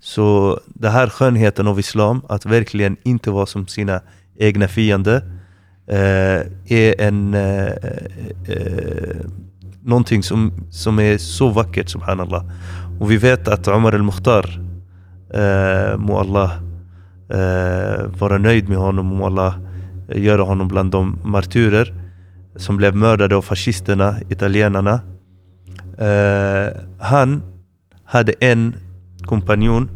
[0.00, 4.00] Så den här skönheten av Islam, att verkligen inte vara som sina
[4.38, 5.22] egna fiender,
[5.86, 7.76] eh, är en eh, eh,
[8.48, 9.16] eh,
[9.84, 12.44] någonting som, som är så vackert, subhanallah.
[13.00, 14.60] Och vi vet att Omar al-Mukhtar,
[15.34, 16.52] eh, må Allah
[17.28, 19.54] eh, vara nöjd med honom, må Allah
[20.08, 21.94] eh, göra honom bland de martyrer
[22.56, 25.00] som blev mördade av fascisterna, italienarna.
[26.02, 27.42] Uh, han
[28.04, 28.74] hade en
[29.26, 29.90] kompanjon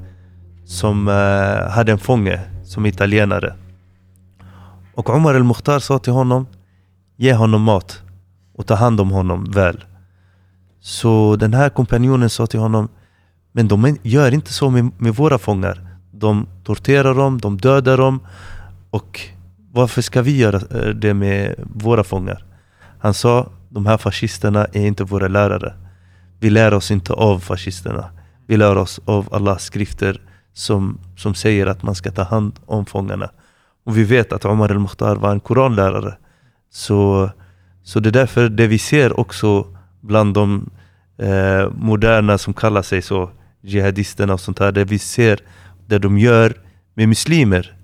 [0.65, 3.55] som uh, hade en fånge som italienare.
[4.95, 6.47] Och Omar al-Mukhtar sa till honom,
[7.17, 8.03] ge honom mat
[8.55, 9.85] och ta hand om honom väl.
[10.81, 12.89] Så den här kompanjonen sa till honom,
[13.53, 15.87] men de gör inte så med, med våra fångar.
[16.13, 18.21] De torterar dem, de dödar dem.
[18.91, 19.21] Och
[19.73, 22.45] varför ska vi göra eh, det med våra fångar?
[22.99, 25.75] Han sa, de här fascisterna är inte våra lärare.
[26.41, 28.11] Vi lär oss inte av fascisterna.
[28.47, 30.21] Vi lär oss av Allahs skrifter
[30.53, 33.31] som, som säger att man ska ta hand om fångarna.
[33.85, 36.17] Och vi vet att Omar al-Mukhtar var en koranlärare.
[36.71, 37.31] Så,
[37.83, 39.67] så det är därför det vi ser också
[40.01, 40.71] bland de
[41.19, 43.31] eh, moderna som kallar sig så,
[43.61, 45.41] jihadisterna och sånt här, det vi ser
[45.87, 46.55] det de gör
[46.95, 47.77] med muslimer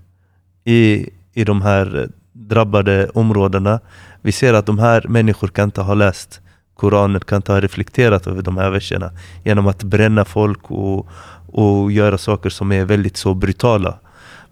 [0.63, 3.79] i, i de här drabbade områdena.
[4.21, 6.41] Vi ser att de här människorna kan inte ha läst
[6.82, 9.10] Koranen, kan inte ha reflekterat över de här verserna
[9.44, 11.08] genom att bränna folk och,
[11.46, 13.98] och göra saker som är väldigt så brutala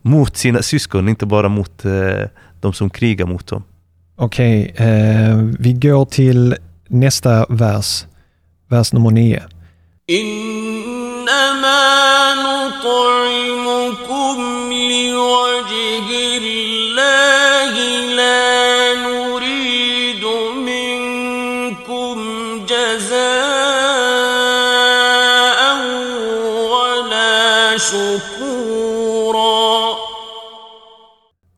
[0.03, 2.23] mot sina syskon, inte bara mot eh,
[2.61, 3.63] de som krigar mot dem.
[4.17, 6.57] Okej, eh, vi går till
[6.89, 8.05] nästa vers.
[8.69, 9.43] Vers nummer nio.
[10.11, 11.83] إنما
[12.47, 14.37] نطعمكم
[14.73, 15.50] لوجه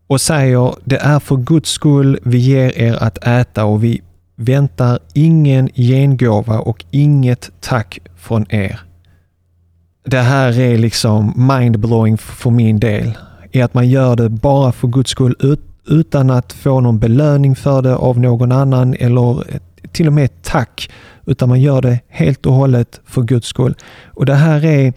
[0.07, 4.01] och säger det är för Guds skull vi ger er att äta och vi
[4.35, 8.79] väntar ingen gengåva och inget tack från er.
[10.05, 13.17] Det här är liksom mindblowing för min del.
[13.51, 17.81] I att man gör det bara för Guds skull utan att få någon belöning för
[17.81, 19.43] det av någon annan eller
[19.91, 20.91] till och med tack.
[21.25, 23.75] Utan man gör det helt och hållet för Guds skull.
[24.05, 24.93] Och det här är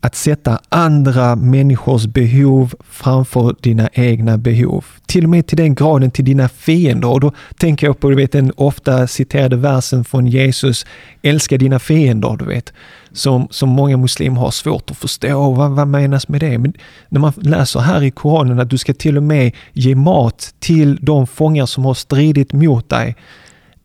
[0.00, 4.84] att sätta andra människors behov framför dina egna behov.
[5.06, 7.08] Till och med till den graden till dina fiender.
[7.08, 10.86] Och då tänker jag på du vet, den ofta citerade versen från Jesus,
[11.22, 12.72] älska dina fiender, du vet.
[13.12, 15.50] Som, som många muslimer har svårt att förstå.
[15.52, 16.58] Vad, vad menas med det?
[16.58, 16.72] Men
[17.08, 20.98] när man läser här i Koranen att du ska till och med ge mat till
[21.00, 23.16] de fångar som har stridit mot dig.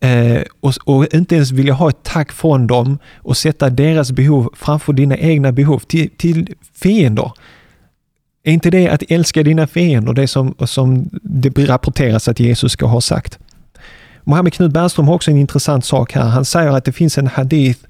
[0.02, 4.50] Eh, och, och, inte ens vilja ha ett tack från dem och sätta deras behov
[4.56, 7.32] framför dina egna behov till, till fiender.
[8.44, 12.86] Är inte det att älska dina fiender, det som, som det rapporteras att Jesus ska
[12.86, 13.38] ha sagt?
[14.24, 16.22] Mohammed Knut Bernström har också en intressant sak här.
[16.22, 17.80] Han säger att det finns en hadith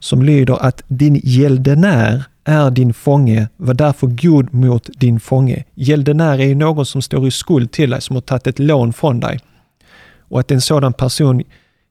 [0.00, 5.64] som lyder att din gäldenär är din fånge, var därför god mot din fånge.
[5.74, 9.20] Gäldenär är någon som står i skuld till dig, som har tagit ett lån från
[9.20, 9.40] dig
[10.28, 11.42] och att en sådan person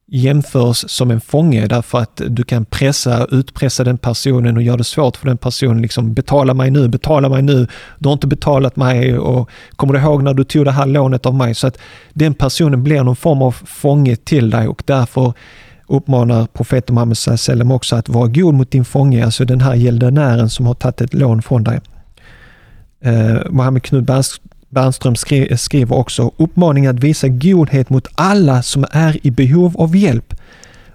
[0.07, 4.83] jämförs som en fånge därför att du kan pressa, utpressa den personen och göra det
[4.83, 5.81] svårt för den personen.
[5.81, 7.67] Liksom, betala mig nu, betala mig nu.
[7.99, 11.25] Du har inte betalat mig och kommer du ihåg när du tog det här lånet
[11.25, 11.55] av mig?
[11.55, 11.77] Så att
[12.13, 15.33] den personen blir någon form av fånge till dig och därför
[15.87, 20.49] uppmanar profeten Muhammed sallam också att vara god mot din fånge, alltså den här gäldenären
[20.49, 21.79] som har tagit ett lån från dig.
[23.01, 24.03] Eh, Mohammed Knut
[24.75, 29.95] Bernström skri skriver också uppmaning att visa godhet mot alla som är i behov av
[29.95, 30.33] hjälp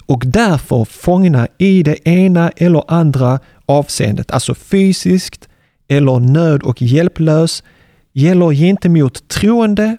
[0.07, 5.49] och därför fångna i det ena eller andra avseendet, alltså fysiskt
[5.89, 7.62] eller nöd och hjälplös,
[8.12, 9.97] gäller gentemot troende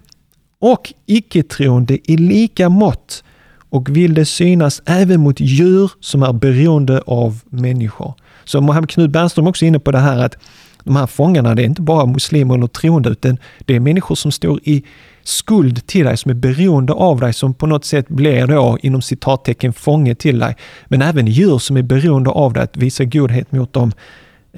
[0.60, 3.24] och icke-troende i lika mått
[3.70, 8.14] och vill det synas även mot djur som är beroende av människor.
[8.44, 10.36] Så Mohammed Knut Bernström är också inne på det här att
[10.84, 14.32] de här fångarna, det är inte bara muslimer eller troende, utan det är människor som
[14.32, 14.84] står i
[15.22, 19.02] skuld till dig, som är beroende av dig, som på något sätt blir då inom
[19.02, 20.56] citattecken fånge till dig.
[20.86, 23.92] Men även djur som är beroende av dig, att visa godhet mot dem.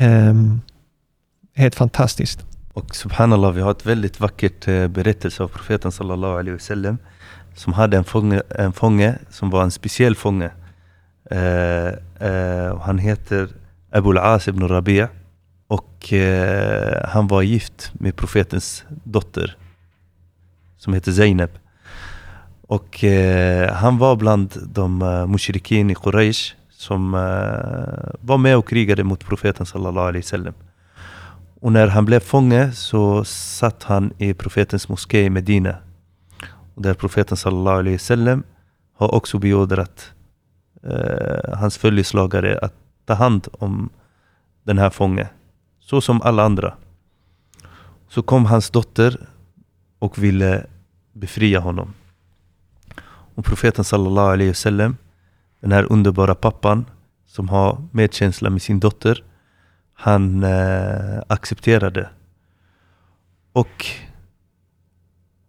[0.00, 0.60] Um,
[1.54, 2.44] helt fantastiskt.
[2.72, 6.98] Och subhanallah, vi har ett väldigt vackert eh, berättelse av profeten sallallahu alaihi wasallam
[7.54, 10.50] som hade en fånge, en fånge som var en speciell fånge.
[11.32, 11.38] Uh,
[12.28, 13.48] uh, han heter
[13.92, 15.08] Abu al-As ibn Rabi'a.
[15.66, 19.56] Och eh, han var gift med profetens dotter
[20.76, 21.58] som hette Zeynep.
[22.68, 28.68] Och eh, han var bland de uh, mushrikin i Quraysh som uh, var med och
[28.68, 30.54] krigade mot profeten sallallahu alaihi wasallam.
[31.60, 35.76] Och när han blev fånge så satt han i profetens moské i Medina.
[36.74, 38.42] Och där profeten sallallahu alaihi wasallam
[38.96, 40.12] har också beordrat
[40.86, 42.74] uh, hans följeslagare att
[43.06, 43.90] ta hand om
[44.64, 45.26] den här fången
[45.84, 46.74] så som alla andra.
[48.08, 49.28] Så kom hans dotter
[49.98, 50.66] och ville
[51.12, 51.94] befria honom.
[53.34, 54.96] Och profeten sallallahu alaihi wasallam,
[55.60, 56.84] den här underbara pappan
[57.26, 59.24] som har medkänsla med sin dotter,
[59.94, 62.08] han eh, accepterade.
[63.52, 63.86] Och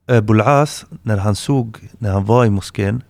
[0.07, 3.03] Abul As, när han såg, när han var i moskén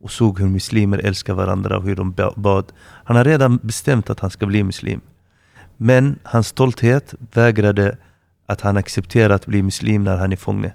[0.00, 2.72] och såg hur muslimer älskar varandra och hur de bad.
[3.04, 5.00] Han har redan bestämt att han ska bli muslim.
[5.76, 7.96] Men hans stolthet vägrade
[8.46, 10.72] att han accepterade att bli muslim när han är fånge.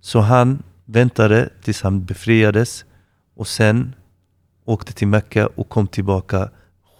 [0.00, 2.84] Så han väntade tills han befriades
[3.36, 3.94] och sen
[4.64, 6.50] åkte till Mecka och kom tillbaka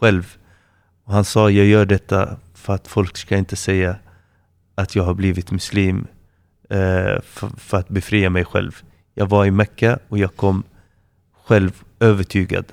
[0.01, 0.37] själv.
[1.05, 3.97] Och han sa, jag gör detta för att folk ska inte säga
[4.75, 6.07] att jag har blivit muslim
[6.71, 7.21] eh,
[7.57, 8.83] för, att befria mig själv.
[9.15, 10.63] Jag var i Mecka och jag kom
[11.45, 12.65] själv övertygad.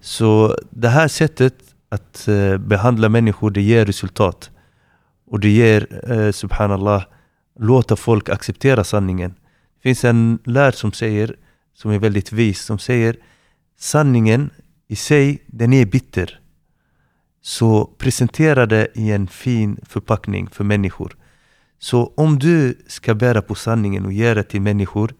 [0.00, 1.54] Så det här sättet
[1.88, 4.50] att eh, behandla människor, det ger resultat.
[5.26, 7.04] Och det ger, eh, subhanallah,
[7.58, 9.30] låta folk acceptera sanningen.
[9.30, 11.36] Det finns en lärd som säger,
[11.74, 13.16] som är väldigt vis, som säger
[13.78, 14.50] sanningen
[14.88, 16.40] i sig, den är bitter.
[17.42, 21.16] Så presentera det i en fin förpackning för människor.
[21.78, 25.14] Så om du ska bära på sanningen och ge det till människor,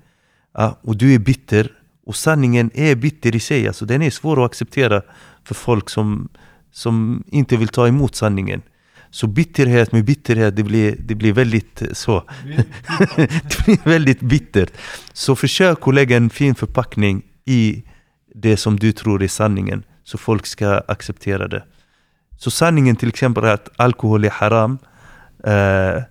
[0.58, 1.72] Ja, och du är bitter.
[2.06, 3.66] Och sanningen är bitter i sig.
[3.66, 5.02] Alltså, den är svår att acceptera
[5.44, 6.28] för folk som,
[6.72, 8.62] som inte vill ta emot sanningen.
[9.10, 12.24] Så bitterhet med bitterhet, det blir, det blir väldigt eh, så.
[13.16, 14.72] det blir väldigt bittert.
[15.12, 17.84] Så försök att lägga en fin förpackning i
[18.34, 19.82] det som du tror är sanningen.
[20.04, 21.64] Så folk ska acceptera det.
[22.38, 24.78] Så sanningen till exempel är att alkohol är haram.
[25.44, 26.02] Eh,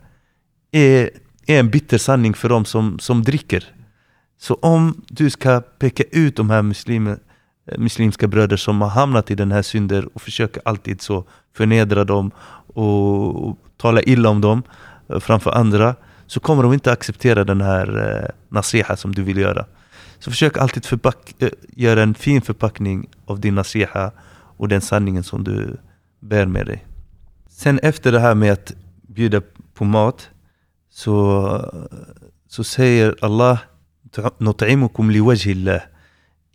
[0.72, 1.10] är,
[1.48, 3.64] är en bitter sanning för dem som, som dricker.
[4.40, 7.20] Så om du ska peka ut de här muslimer,
[7.68, 12.04] Eh, muslimska bröder som har hamnat i den här synden och försöker alltid så förnedra
[12.04, 12.32] dem
[12.74, 14.64] och, och tala illa om dem
[15.10, 15.96] eh, framför andra
[16.28, 19.66] så kommer de inte acceptera den här eh, nasiha som du vill göra.
[20.20, 24.12] Så försök alltid förpack, eh, göra en fin förpackning av din nasiha
[24.58, 25.78] och den sanningen som du
[26.20, 26.86] bär med dig.
[27.50, 28.74] Sen efter det här med att
[29.08, 29.42] bjuda
[29.74, 30.30] på mat
[30.90, 31.72] så,
[32.48, 33.60] så säger Allah
[34.42, 35.82] نطعمكم لوجه الله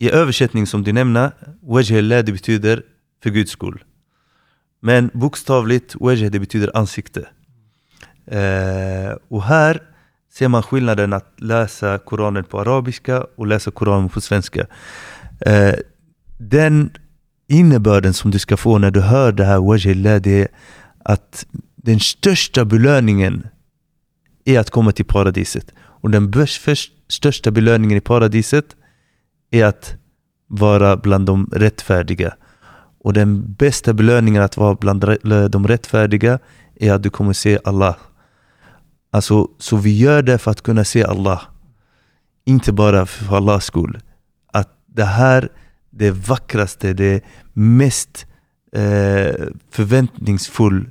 [0.03, 1.31] i översättning som du nämner,
[1.61, 2.83] wajhillah det betyder
[3.23, 3.83] för Guds skull.
[4.79, 7.27] Men bokstavligt, wajh det betyder ansikte.
[8.25, 9.81] Eh, och här
[10.33, 14.67] ser man skillnaden att läsa Koranen på arabiska och läsa Koranen på svenska.
[15.39, 15.73] Eh,
[16.37, 16.91] den
[17.47, 20.47] innebörden som du ska få när du hör det här wajhillah, det är
[21.05, 21.45] att
[21.75, 23.47] den största belöningen
[24.45, 25.73] är att komma till paradiset.
[26.01, 26.33] Och den
[27.07, 28.75] största belöningen i paradiset
[29.53, 29.95] är att
[30.47, 32.33] vara bland de rättfärdiga.
[32.99, 35.05] Och den bästa belöningen att vara bland
[35.49, 36.39] de rättfärdiga
[36.75, 37.95] är att du kommer se Allah.
[39.11, 41.41] Alltså, så vi gör det för att kunna se Allah.
[42.45, 43.99] Inte bara för Allahs skull.
[44.53, 45.49] Att det här,
[45.89, 47.23] det vackraste, det
[47.53, 48.25] mest
[48.71, 50.89] eh, förväntningsfull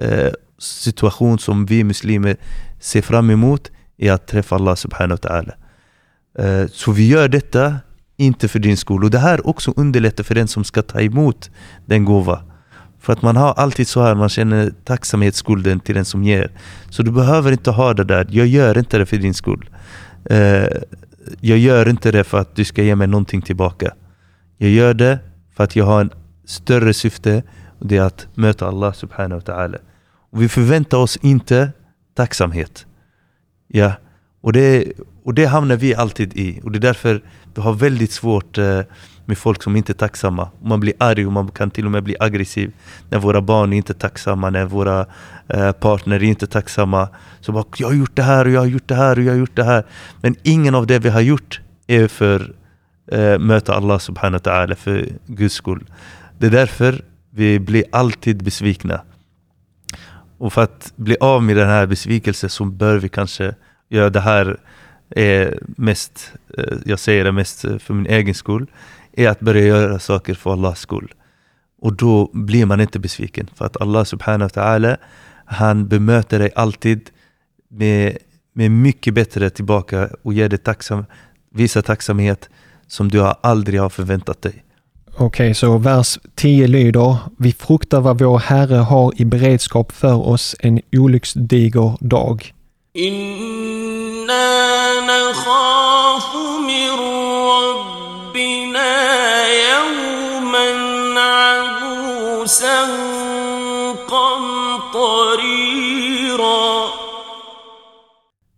[0.00, 2.36] eh, situation som vi muslimer
[2.80, 5.52] ser fram emot är att träffa Allah subhanahu wa ta'ala.
[6.38, 7.76] Eh, så vi gör detta
[8.20, 9.04] inte för din skull.
[9.04, 11.50] Och det här också underlättar för den som ska ta emot
[11.86, 12.42] den gåva.
[13.00, 16.50] För att man har alltid så här, man känner tacksamhetsskulden till den som ger.
[16.90, 19.70] Så du behöver inte ha det där, jag gör inte det för din skull.
[20.24, 20.66] Eh,
[21.40, 23.94] jag gör inte det för att du ska ge mig någonting tillbaka.
[24.58, 25.18] Jag gör det
[25.56, 26.10] för att jag har en
[26.44, 27.42] större syfte
[27.78, 29.78] och det är att möta Allah subhanahu wa ta'ala.
[30.30, 31.72] Och vi förväntar oss inte
[32.14, 32.86] tacksamhet.
[33.68, 33.92] Ja,
[34.40, 34.92] och det,
[35.30, 36.60] och det hamnar vi alltid i.
[36.64, 37.22] Och det är därför
[37.54, 38.80] vi har väldigt svårt eh,
[39.24, 40.48] med folk som inte är tacksamma.
[40.62, 42.72] Man blir arg och man kan till och med bli aggressiv
[43.10, 45.06] när våra barn är inte är tacksamma, när våra
[45.48, 47.08] eh, partner är inte är tacksamma.
[47.40, 49.32] Så bara, jag har gjort det här och jag har gjort det här och jag
[49.32, 49.84] har gjort det här.
[50.20, 52.52] Men ingen av det vi har gjort är för
[53.12, 55.84] eh, möta Allah subhanahu wa ta'ala för Guds skull.
[56.38, 59.00] Det är därför vi blir alltid besvikna.
[60.38, 63.54] Och för att bli av med den här besvikelsen så bör vi kanske
[63.88, 64.56] göra det här
[65.10, 68.66] är mest, eh, jag säger det mest för min egen skull,
[69.12, 71.14] är att börja göra saker för Allahs skull.
[71.82, 73.48] Och då blir man inte besviken.
[73.54, 74.96] För att Allah subhanahu wa ta'ala,
[75.44, 77.10] han bemöter dig alltid
[77.68, 78.18] med,
[78.52, 81.04] med mycket bättre tillbaka och ger dig tacksam,
[81.54, 82.48] visar tacksamhet
[82.86, 84.64] som du aldrig har förväntat dig.
[85.14, 90.28] Okej, okay, så vers 10 lyder Vi fruktar vad vår Herre har i beredskap för
[90.28, 92.54] oss en olycksdiger dag.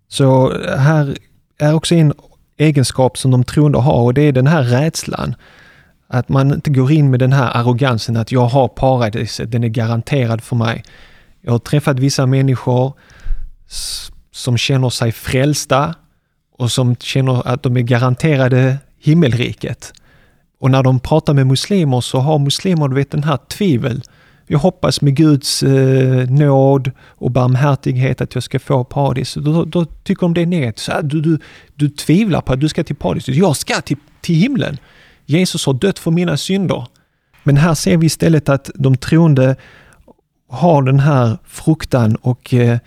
[0.08, 1.16] Så här
[1.58, 2.12] är också en
[2.56, 5.34] egenskap som de troende har och det är den här rädslan.
[6.08, 9.68] Att man inte går in med den här arrogansen att jag har paradiset, den är
[9.68, 10.84] garanterad för mig.
[11.40, 12.92] Jag har träffat vissa människor
[14.32, 15.94] som känner sig frälsta
[16.58, 19.92] och som känner att de är garanterade himmelriket.
[20.60, 24.02] Och när de pratar med muslimer så har muslimer du vet, den här tvivel.
[24.46, 29.34] Jag hoppas med Guds eh, nåd och barmhärtighet att jag ska få paradis.
[29.34, 30.90] Då, då tycker de det är negativt.
[31.02, 31.38] Du, du,
[31.74, 33.28] du tvivlar på att du ska till paradis.
[33.28, 34.76] Jag ska till, till himlen.
[35.26, 36.86] Jesus har dött för mina synder.
[37.42, 39.56] Men här ser vi istället att de troende
[40.48, 42.78] har den här fruktan och eh, eh,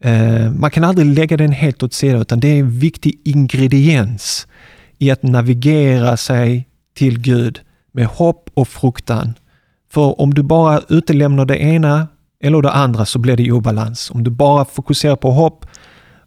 [0.00, 4.46] Eh, man kan aldrig lägga den helt åt sidan utan det är en viktig ingrediens
[4.98, 7.60] i att navigera sig till Gud
[7.92, 9.34] med hopp och fruktan.
[9.92, 12.08] För om du bara utelämnar det ena
[12.42, 14.10] eller det andra så blir det obalans.
[14.10, 15.66] Om du bara fokuserar på hopp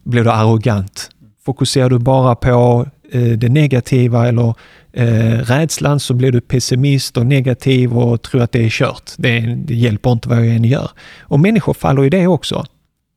[0.02, 1.10] blir du arrogant.
[1.44, 4.54] Fokuserar du bara på eh, det negativa eller
[4.92, 9.10] eh, rädslan så blir du pessimist och negativ och tror att det är kört.
[9.16, 10.90] Det, det hjälper inte vad jag än gör.
[11.20, 12.66] Och människor faller i det också.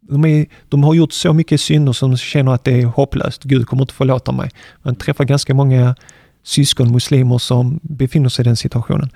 [0.10, 3.44] De, är, de har gjort så mycket synder som känner att det är hopplöst.
[3.44, 4.50] Gud kommer inte förlåta mig.
[4.84, 5.96] Man träffar ganska många
[6.44, 9.10] syskon muslimer som befinner sig i den situationen.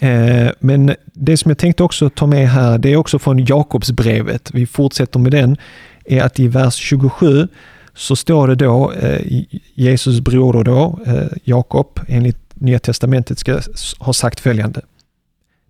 [0.00, 4.50] Eh, men det som jag tänkte också ta med här, det är också från Jakobsbrevet.
[4.54, 5.56] Vi fortsätter med den,
[6.04, 7.48] är att i vers 27
[7.94, 9.42] så står det då, eh,
[9.74, 13.60] Jesus broder då, eh, Jakob, enligt Nya Testamentet ska
[13.98, 14.80] ha sagt följande.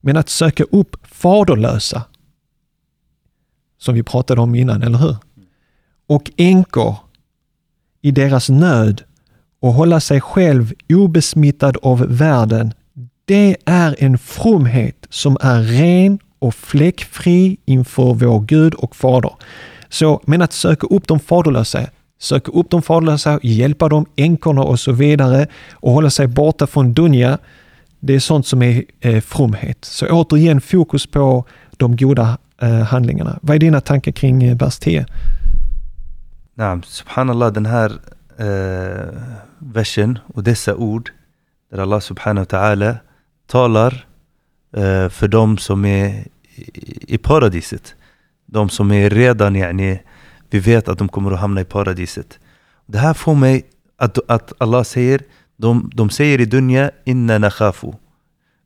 [0.00, 2.02] Men att söka upp faderlösa,
[3.78, 5.16] som vi pratade om innan, eller hur?
[6.06, 6.96] Och änkor
[8.02, 9.02] i deras nöd
[9.60, 12.72] och hålla sig själv obesmittad av världen,
[13.24, 19.32] det är en fromhet som är ren och fläckfri inför vår Gud och Fader.
[19.88, 21.86] Så, men att söka upp de faderlösa,
[22.18, 26.94] söka upp de faderlösa, hjälpa dem, änkorna och så vidare och hålla sig borta från
[26.94, 27.38] dunja,
[28.00, 29.84] det är sånt som är eh, fromhet.
[29.84, 31.44] Så återigen fokus på
[31.78, 33.38] de goda eh, handlingarna.
[33.42, 35.06] Vad är dina tankar kring eh, vers 10?
[36.54, 37.92] Nej, subhanallah, den här
[38.38, 39.14] eh,
[39.58, 41.10] versen och dessa ord
[41.70, 42.96] där Allah subhanahu wa ta'ala
[43.46, 44.06] talar
[44.76, 46.24] eh, för de som är
[46.54, 47.94] i, i paradiset.
[48.46, 50.00] De som är redan, yani,
[50.50, 52.38] vi vet att de kommer att hamna i paradiset.
[52.86, 53.62] Det här får mig
[53.96, 55.20] att, att Allah säger,
[55.56, 57.92] de, de säger i dunja, inna nakhafu.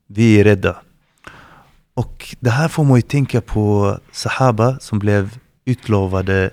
[0.07, 0.75] Vi är rädda.
[1.93, 6.49] Och det här får mig att tänka på Sahaba som blev utlovade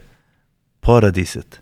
[0.80, 1.60] paradiset.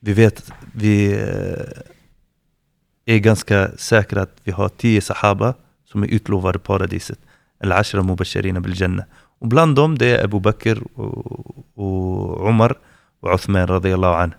[0.00, 5.54] Vi vet, vi eh, är ganska säkra att vi har tio Sahaba
[5.84, 7.18] som är utlovade paradiset.
[7.64, 9.04] Al-Ashra Mubasharina bil Jannah.
[9.38, 12.74] Och bland dem det är Abu Bakr och, och
[13.20, 14.34] och Uthman radiyallahu an.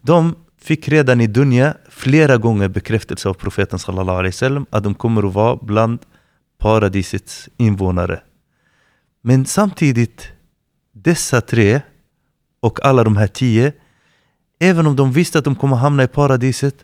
[0.00, 4.94] De fick redan i Dunja flera gånger bekräftelse av profeten sallallahu alaihi wasallam att de
[4.94, 5.98] kommer att vara bland
[6.62, 8.20] paradisets invånare.
[9.22, 10.32] Men samtidigt,
[10.92, 11.80] dessa tre
[12.60, 13.72] och alla de här tio,
[14.60, 16.74] även om de visste att de kommer hamna i paradiset,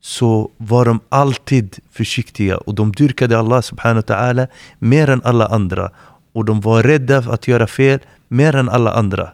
[0.00, 4.48] så var de alltid försiktiga och de dyrkade Allah subhanahu wa ta'ala
[4.78, 5.90] mer än alla andra.
[6.32, 9.32] Och de var rädda för att göra fel mer än alla andra.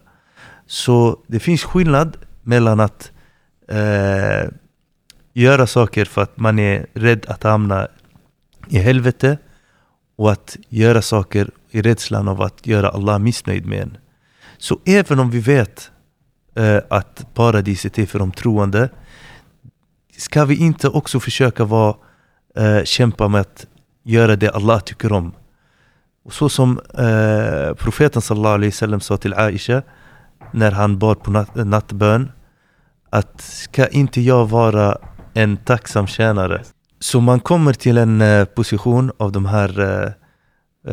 [0.67, 3.13] Så det finns skillnad mellan att
[3.69, 4.49] eh,
[5.33, 7.89] göra saker för att man är rädd att hamna
[8.69, 9.39] i helvete
[10.17, 13.97] och att göra saker i rädslan av att göra Allah missnöjd med en.
[14.59, 15.91] Så även om vi vet
[16.55, 18.89] eh, att paradiset är för de troende
[20.17, 21.97] ska vi inte också försöka vara,
[22.57, 23.67] eh, kämpa med att
[24.03, 25.33] göra det Allah tycker om?
[26.25, 29.83] Och så som eh, profeten sallallahu alaihi wasallam sa till Aisha
[30.53, 32.33] när han bad på nat nattbön
[33.11, 34.99] att ska inte jag vara
[35.35, 36.63] en tacksam tjänare?
[37.03, 40.13] Så man kommer till en eh, position av de här eh,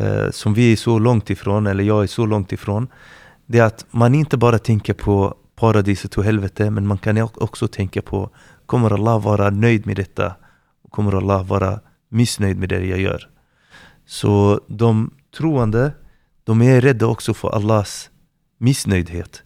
[0.02, 2.88] eh, som vi är så långt ifrån, eller jag är så långt ifrån.
[3.46, 7.68] Det är att man inte bara tänker på paradiset och helvete, men man kan också
[7.68, 8.30] tänka på
[8.66, 10.34] kommer Allah vara nöjd med detta?
[10.90, 13.28] Kommer Allah vara missnöjd med det jag gör?
[14.06, 15.92] Så de troende,
[16.44, 18.10] de är rädda också för Allahs
[18.58, 19.42] missnöjdhet.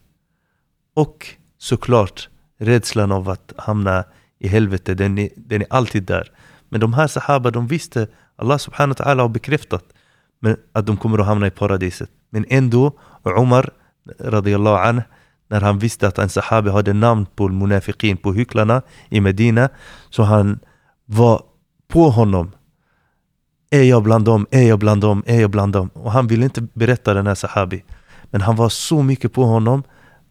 [0.95, 1.27] Och
[1.59, 4.05] såklart rädslan av att hamna
[4.39, 6.31] i helvete, den är, den är alltid där.
[6.75, 8.07] Men de här sahaba, de visste,
[8.37, 9.85] Allah subhanahu wa ta'ala har bekräftat
[10.73, 12.11] att de kommer att hamna i paradiset.
[12.31, 13.71] Men ändå, Omar
[14.21, 15.03] radiallahu anhu,
[15.49, 19.69] när han visste att en sahabi hade namn på munafiqin, på hycklarna i Medina.
[20.11, 20.59] Så han
[21.05, 21.43] var
[21.89, 22.51] på honom.
[23.71, 24.47] Är jag bland dem?
[24.51, 25.23] Är jag bland dem?
[25.27, 25.91] Är jag bland dem?
[25.95, 27.85] Och han ville inte berätta den här sahabi.
[28.31, 29.83] Men han var så mycket på honom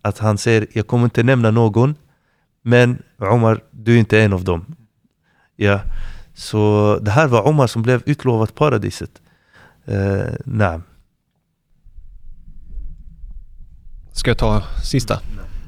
[0.02, 1.96] att han säger, jag kommer inte nämna någon,
[2.62, 4.76] men Omar, du är inte en av dem.
[5.56, 5.80] Ja.
[6.36, 9.22] Så det här var Omar som blev utlovat paradiset.
[9.90, 10.80] Uh, nej.
[14.14, 15.20] Ska jag ta sista?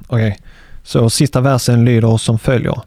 [0.08, 0.28] Okej.
[0.28, 0.36] Okay.
[0.84, 2.82] Så sista versen lyder som följer.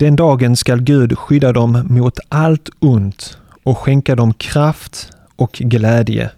[0.00, 6.30] Den dagen skall Gud skydda dem mot allt ont och skänka dem kraft och glädje.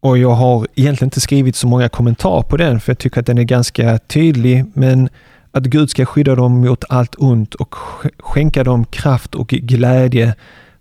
[0.00, 3.26] Och jag har egentligen inte skrivit så många kommentarer på den, för jag tycker att
[3.26, 5.08] den är ganska tydlig, men
[5.52, 7.74] att Gud ska skydda dem mot allt ont och
[8.18, 10.34] skänka dem kraft och glädje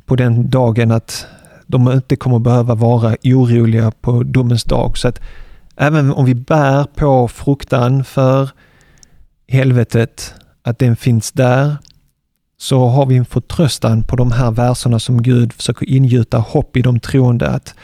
[0.06, 1.28] på den dagen att
[1.68, 4.98] de inte kommer behöva vara oroliga på domens dag.
[4.98, 5.22] Så att
[5.76, 8.50] även om vi bär på fruktan för
[9.48, 10.34] helvetet,
[10.64, 11.76] att den finns där,
[12.58, 16.82] så har vi en förtröstan på de här verserna som Gud försöker ingjuta hopp i
[16.82, 17.76] de troende att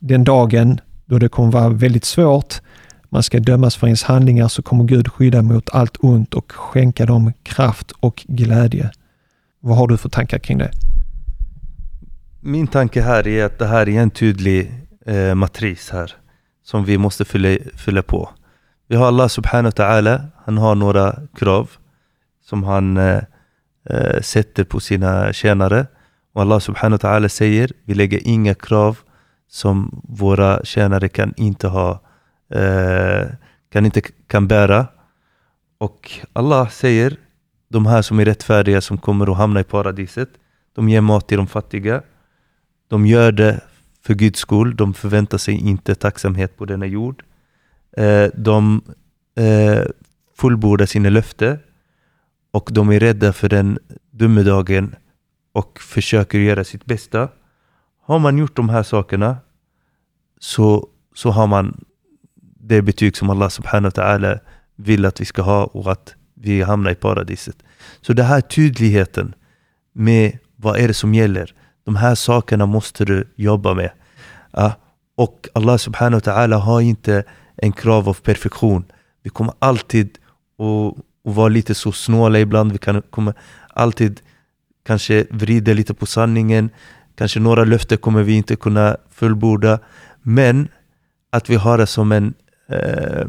[0.00, 2.60] den dagen då det kommer vara väldigt svårt,
[3.08, 7.06] man ska dömas för ens handlingar, så kommer Gud skydda mot allt ont och skänka
[7.06, 8.90] dem kraft och glädje.
[9.60, 10.70] Vad har du för tankar kring det?
[12.40, 14.72] Min tanke här är att det här är en tydlig
[15.06, 16.12] eh, matris här
[16.64, 18.30] som vi måste fylla, fylla på.
[18.88, 21.70] Vi har Allah subhanahu wa ta'ala, han har några krav
[22.44, 23.22] som han eh,
[23.90, 25.86] eh, sätter på sina tjänare.
[26.32, 28.98] Och Allah subhanahu wa ta'ala säger, vi lägger inga krav
[29.48, 32.00] som våra tjänare kan inte ha,
[32.50, 33.26] eh,
[33.72, 34.86] kan inte kan bära.
[35.78, 37.16] Och Allah säger,
[37.68, 40.28] de här som är rättfärdiga som kommer att hamna i paradiset,
[40.74, 42.02] de ger mat till de fattiga.
[42.88, 43.60] De gör det
[44.06, 47.22] för Guds skull, de förväntar sig inte tacksamhet på denna jord.
[47.96, 48.82] Eh, de
[49.36, 49.82] eh,
[50.36, 51.58] fullbordar sina löften
[52.56, 53.78] och de är rädda för den
[54.10, 54.94] domedagen
[55.52, 57.28] och försöker göra sitt bästa.
[58.02, 59.36] Har man gjort de här sakerna
[60.40, 61.84] så, så har man
[62.60, 64.38] det betyg som Allah subhanahu wa ta'ala
[64.76, 67.56] vill att vi ska ha och att vi hamnar i paradiset.
[68.00, 69.34] Så den här tydligheten
[69.92, 71.54] med vad är det som gäller.
[71.84, 73.90] De här sakerna måste du jobba med.
[75.16, 77.24] Och Allah subhanahu wa ta'ala har inte
[77.56, 78.84] en krav av perfektion.
[79.22, 80.18] Vi kommer alltid
[80.58, 82.72] att, och vara lite så snåla ibland.
[82.72, 83.34] Vi kan, kommer
[83.68, 84.20] alltid
[84.86, 86.70] kanske vrida lite på sanningen.
[87.14, 89.78] Kanske några löften kommer vi inte kunna fullborda.
[90.22, 90.68] Men
[91.30, 92.34] att vi har det som, en,
[92.68, 93.26] eh,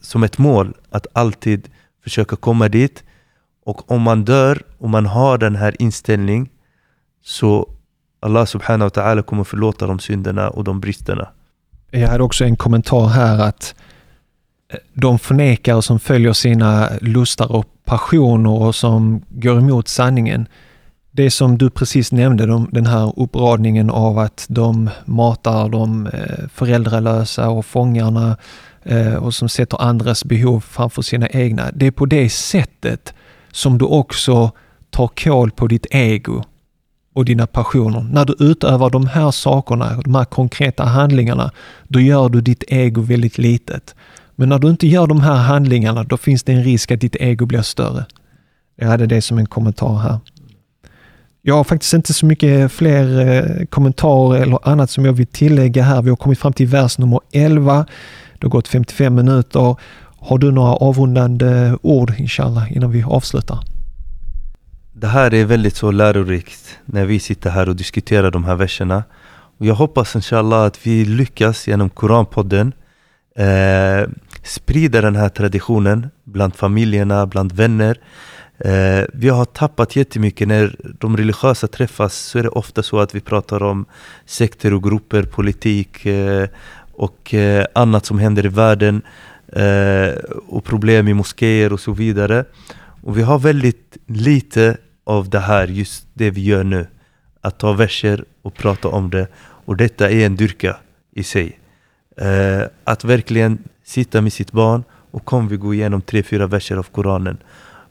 [0.00, 1.68] som ett mål att alltid
[2.02, 3.04] försöka komma dit.
[3.64, 6.48] Och om man dör och man har den här inställningen
[7.22, 7.70] så
[8.20, 11.28] Allah subhanahu wa ta'ala kommer förlåta de synderna och de bristerna.
[11.90, 13.83] Jag hade också en kommentar här att eh,
[14.94, 20.48] de förnekare som följer sina lustar och passioner och som går emot sanningen.
[21.10, 26.48] Det som du precis nämnde, de, den här uppradningen av att de matar de eh,
[26.54, 28.36] föräldralösa och fångarna
[28.82, 31.70] eh, och som sätter andras behov framför sina egna.
[31.74, 33.14] Det är på det sättet
[33.52, 34.50] som du också
[34.90, 36.42] tar koll på ditt ego
[37.14, 38.00] och dina passioner.
[38.00, 41.50] När du utövar de här sakerna, de här konkreta handlingarna,
[41.88, 43.94] då gör du ditt ego väldigt litet.
[44.36, 47.16] Men när du inte gör de här handlingarna, då finns det en risk att ditt
[47.16, 48.04] ego blir större.
[48.76, 50.18] Jag hade det som en kommentar här.
[51.42, 55.82] Jag har faktiskt inte så mycket fler eh, kommentarer eller annat som jag vill tillägga
[55.82, 56.02] här.
[56.02, 57.86] Vi har kommit fram till vers nummer 11.
[58.38, 59.76] Det har gått 55 minuter.
[60.18, 63.58] Har du några avrundande ord, inshallah, innan vi avslutar?
[64.92, 69.04] Det här är väldigt så lärorikt när vi sitter här och diskuterar de här verserna.
[69.58, 72.72] Och jag hoppas inshallah att vi lyckas genom Koranpodden
[73.38, 74.08] eh,
[74.42, 77.98] sprida den här traditionen bland familjerna, bland vänner.
[78.58, 83.14] Eh, vi har tappat jättemycket när de religiösa träffas så är det ofta så att
[83.14, 83.86] vi pratar om
[84.26, 86.48] sekter och grupper, politik eh,
[86.92, 89.02] och eh, annat som händer i världen
[89.52, 90.14] eh,
[90.48, 92.44] och problem i moskéer och så vidare.
[93.02, 96.86] Och vi har väldigt lite av det här, just det vi gör nu.
[97.40, 99.28] Att ta verser och prata om det.
[99.36, 100.76] Och detta är en dyrka
[101.12, 101.58] i sig.
[102.16, 106.76] Eh, att verkligen sitta med sitt barn och kom vi gå igenom tre, fyra verser
[106.76, 107.36] av Koranen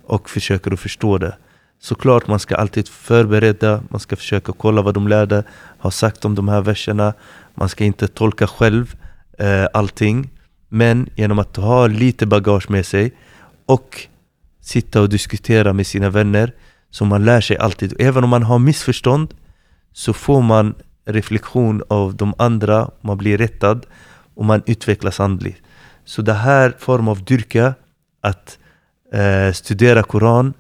[0.03, 1.35] och försöker att förstå det.
[1.79, 5.43] Såklart man ska alltid förbereda, man ska försöka kolla vad de lärde
[5.77, 7.13] har sagt om de här verserna.
[7.55, 8.95] Man ska inte tolka själv
[9.39, 10.29] eh, allting.
[10.69, 13.13] Men genom att ha lite bagage med sig
[13.65, 14.07] och
[14.61, 16.53] sitta och diskutera med sina vänner
[16.89, 17.95] så man lär sig alltid.
[17.99, 19.33] Även om man har missförstånd
[19.93, 23.85] så får man reflektion av de andra, man blir rättad
[24.35, 25.61] och man utvecklas andligt.
[26.05, 27.73] Så det här form av dyrka,
[28.21, 28.57] att
[29.13, 30.53] eh, studera Koran,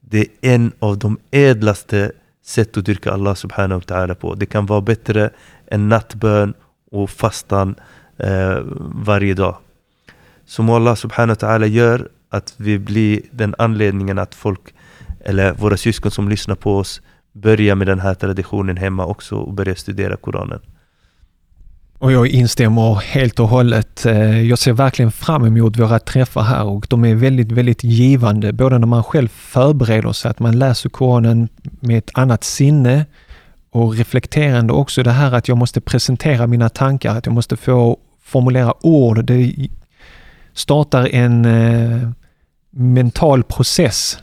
[0.00, 2.12] det är en av de ädlaste
[2.44, 4.34] sätt att dyrka Allah subhanahu wa ta'ala på.
[4.34, 5.30] Det kan vara bättre
[5.66, 6.54] än nattbön
[6.90, 7.74] och fastan
[8.18, 8.58] eh,
[9.04, 9.56] varje dag.
[10.44, 14.74] Som Allah subhanahu wa ta'ala gör att vi blir den anledningen att folk
[15.24, 17.02] eller våra syskon som lyssnar på oss
[17.32, 20.60] börjar med den här traditionen hemma också och börjar studera Koranen.
[22.02, 24.06] Och jag instämmer helt och hållet.
[24.06, 28.52] Eh, jag ser verkligen fram emot våra träffar här och de är väldigt, väldigt givande.
[28.52, 31.48] Både när man själv förbereder sig, att man läser Koranen
[31.80, 33.06] med ett annat sinne
[33.70, 37.96] och reflekterande också det här att jag måste presentera mina tankar, att jag måste få
[38.24, 39.24] formulera ord.
[39.24, 39.68] Det
[40.52, 42.08] startar en eh,
[42.70, 44.18] mental process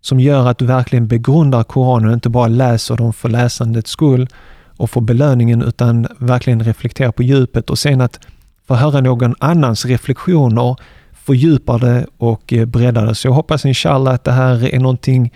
[0.00, 4.28] som gör att du verkligen begrundar Koranen och inte bara läser dem för läsandets skull
[4.76, 8.20] och få belöningen utan verkligen reflektera på djupet och sen att
[8.66, 10.76] få höra någon annans reflektioner
[11.12, 13.14] fördjupar det och eh, breddar det.
[13.14, 15.32] Så jag hoppas inshallah att det här är någonting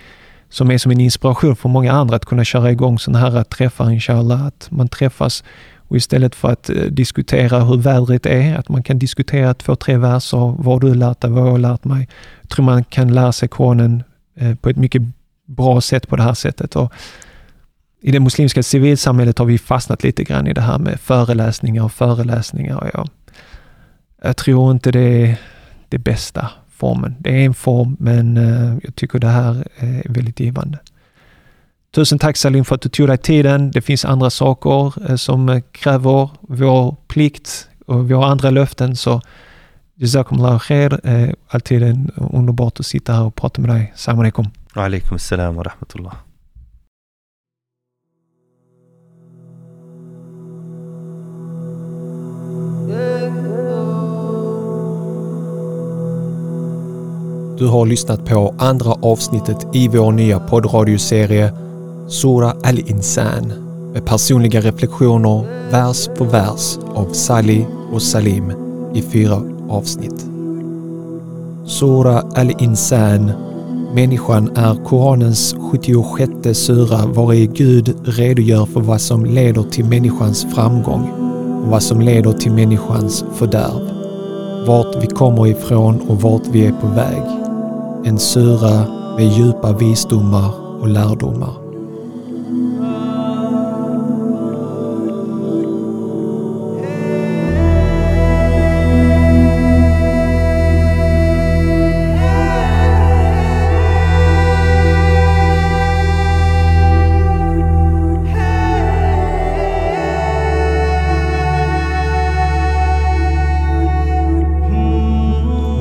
[0.51, 3.91] som är som en inspiration för många andra att kunna köra igång sådana här träffar
[3.91, 4.47] inshallah.
[4.47, 5.45] Att man träffas
[5.89, 9.97] och istället för att eh, diskutera hur vädret är, att man kan diskutera två, tre
[9.97, 12.09] verser, vad har du lärt dig, vad har jag lärt mig.
[12.41, 14.03] Jag tror man kan lära sig Koranen
[14.37, 15.03] eh, på ett mycket
[15.47, 16.77] bra sätt på det här sättet.
[16.77, 16.93] Och
[18.01, 21.93] i det muslimska civilsamhället har vi fastnat lite grann i det här med föreläsningar och
[21.93, 22.91] föreläsningar.
[22.95, 23.07] Ja.
[24.23, 25.37] Jag tror inte det är
[25.89, 27.15] det bästa formen.
[27.19, 30.79] Det är en form, men eh, jag tycker det här är väldigt givande.
[31.95, 33.71] Tusen tack Salim för att du tog dig tiden.
[33.71, 38.97] Det finns andra saker eh, som eh, kräver vår plikt och vi har andra löften.
[38.97, 39.21] Så
[39.95, 41.01] Jazakumullah khair.
[41.49, 43.93] Alltid underbart att sitta här och prata med dig.
[43.97, 44.47] Salam alaikum.
[44.75, 46.28] Wa alaikum salam wa rahmatullah.
[57.59, 61.53] Du har lyssnat på andra avsnittet i vår nya poddradioserie
[62.09, 63.53] Sura Al-Insan
[63.93, 68.53] med personliga reflektioner vers för vers av Sali och Salim
[68.95, 70.27] i fyra avsnitt.
[71.67, 73.33] Sura Al-Insan
[73.95, 81.09] Människan är Koranens 76 sura vari Gud redogör för vad som leder till människans framgång
[81.63, 83.91] och vad som leder till människans fördärv.
[84.67, 87.48] Vart vi kommer ifrån och vart vi är på väg.
[88.09, 88.87] En sura
[89.17, 91.53] med djupa visdomar och lärdomar.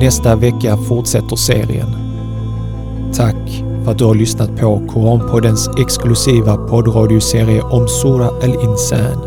[0.00, 2.07] Nästa vecka fortsätter serien.
[3.18, 9.18] Tack för att du har lyssnat på Koranpoddens exklusiva poddradioserie om Sura Al-Insan.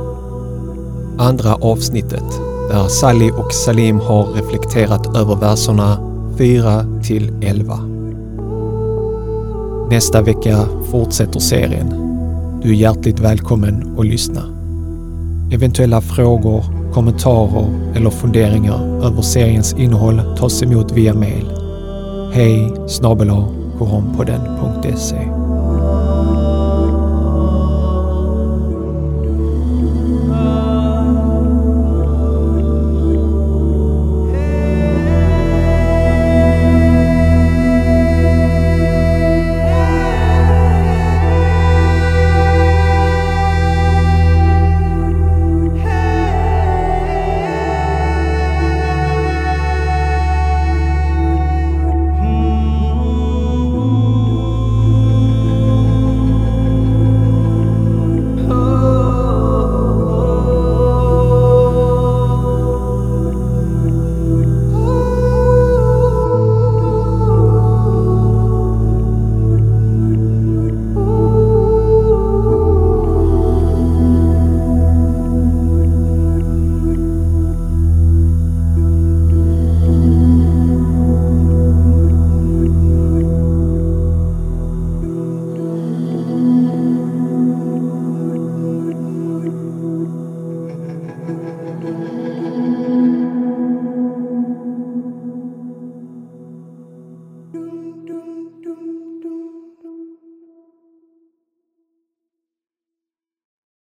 [1.17, 2.23] Andra avsnittet
[2.69, 5.97] där Sally och Salim har reflekterat över verserna
[6.37, 7.79] 4 till 11.
[9.89, 11.89] Nästa vecka fortsätter serien.
[12.63, 14.41] Du är hjärtligt välkommen att lyssna.
[15.53, 16.63] Eventuella frågor
[16.93, 21.51] kommentarer eller funderingar över seriens innehåll tas emot via mail.
[22.33, 22.73] Hej
[23.81, 25.40] koronpodden.se